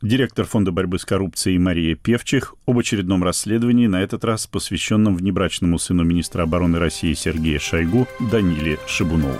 директор 0.04 0.44
Фонда 0.44 0.70
борьбы 0.70 0.98
с 0.98 1.04
коррупцией 1.04 1.58
Мария 1.58 1.96
Певчих 1.96 2.54
об 2.66 2.78
очередном 2.78 3.24
расследовании, 3.24 3.86
на 3.86 4.02
этот 4.02 4.24
раз 4.24 4.46
посвященном 4.46 5.16
внебрачному 5.16 5.78
сыну 5.78 6.04
министра 6.04 6.42
обороны 6.42 6.78
России 6.78 7.14
Сергея 7.14 7.58
Шойгу 7.58 8.06
Даниле 8.30 8.78
Шибунову. 8.86 9.38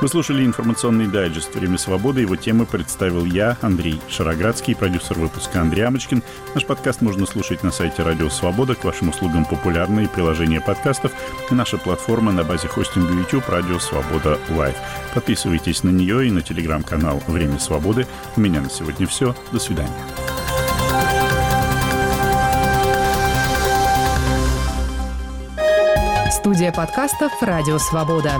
Вы 0.00 0.08
слушали 0.08 0.44
информационный 0.44 1.06
дайджест 1.06 1.54
«Время 1.54 1.78
свободы». 1.78 2.20
Его 2.20 2.36
темы 2.36 2.66
представил 2.66 3.24
я, 3.24 3.56
Андрей 3.62 4.02
Шароградский, 4.08 4.76
продюсер 4.76 5.18
выпуска 5.18 5.62
Андрей 5.62 5.86
Амочкин. 5.86 6.22
Наш 6.54 6.66
подкаст 6.66 7.00
можно 7.00 7.24
слушать 7.26 7.62
на 7.62 7.70
сайте 7.70 8.02
«Радио 8.02 8.28
Свобода». 8.28 8.74
К 8.74 8.84
вашим 8.84 9.08
услугам 9.08 9.46
популярные 9.46 10.08
приложения 10.08 10.60
подкастов 10.60 11.12
и 11.50 11.54
наша 11.54 11.78
платформа 11.78 12.32
на 12.32 12.44
базе 12.44 12.68
хостинга 12.68 13.14
YouTube 13.14 13.48
«Радио 13.48 13.78
Свобода 13.78 14.38
Лайв». 14.50 14.76
Подписывайтесь 15.14 15.84
на 15.84 15.90
нее 15.90 16.28
и 16.28 16.30
на 16.30 16.42
телеграм-канал 16.42 17.22
«Время 17.26 17.58
свободы». 17.58 18.06
У 18.36 18.40
меня 18.40 18.60
на 18.60 18.68
сегодня 18.68 19.06
все. 19.06 19.34
До 19.52 19.58
свидания. 19.58 19.90
Студия 26.30 26.72
подкастов 26.72 27.32
«Радио 27.40 27.78
Свобода». 27.78 28.32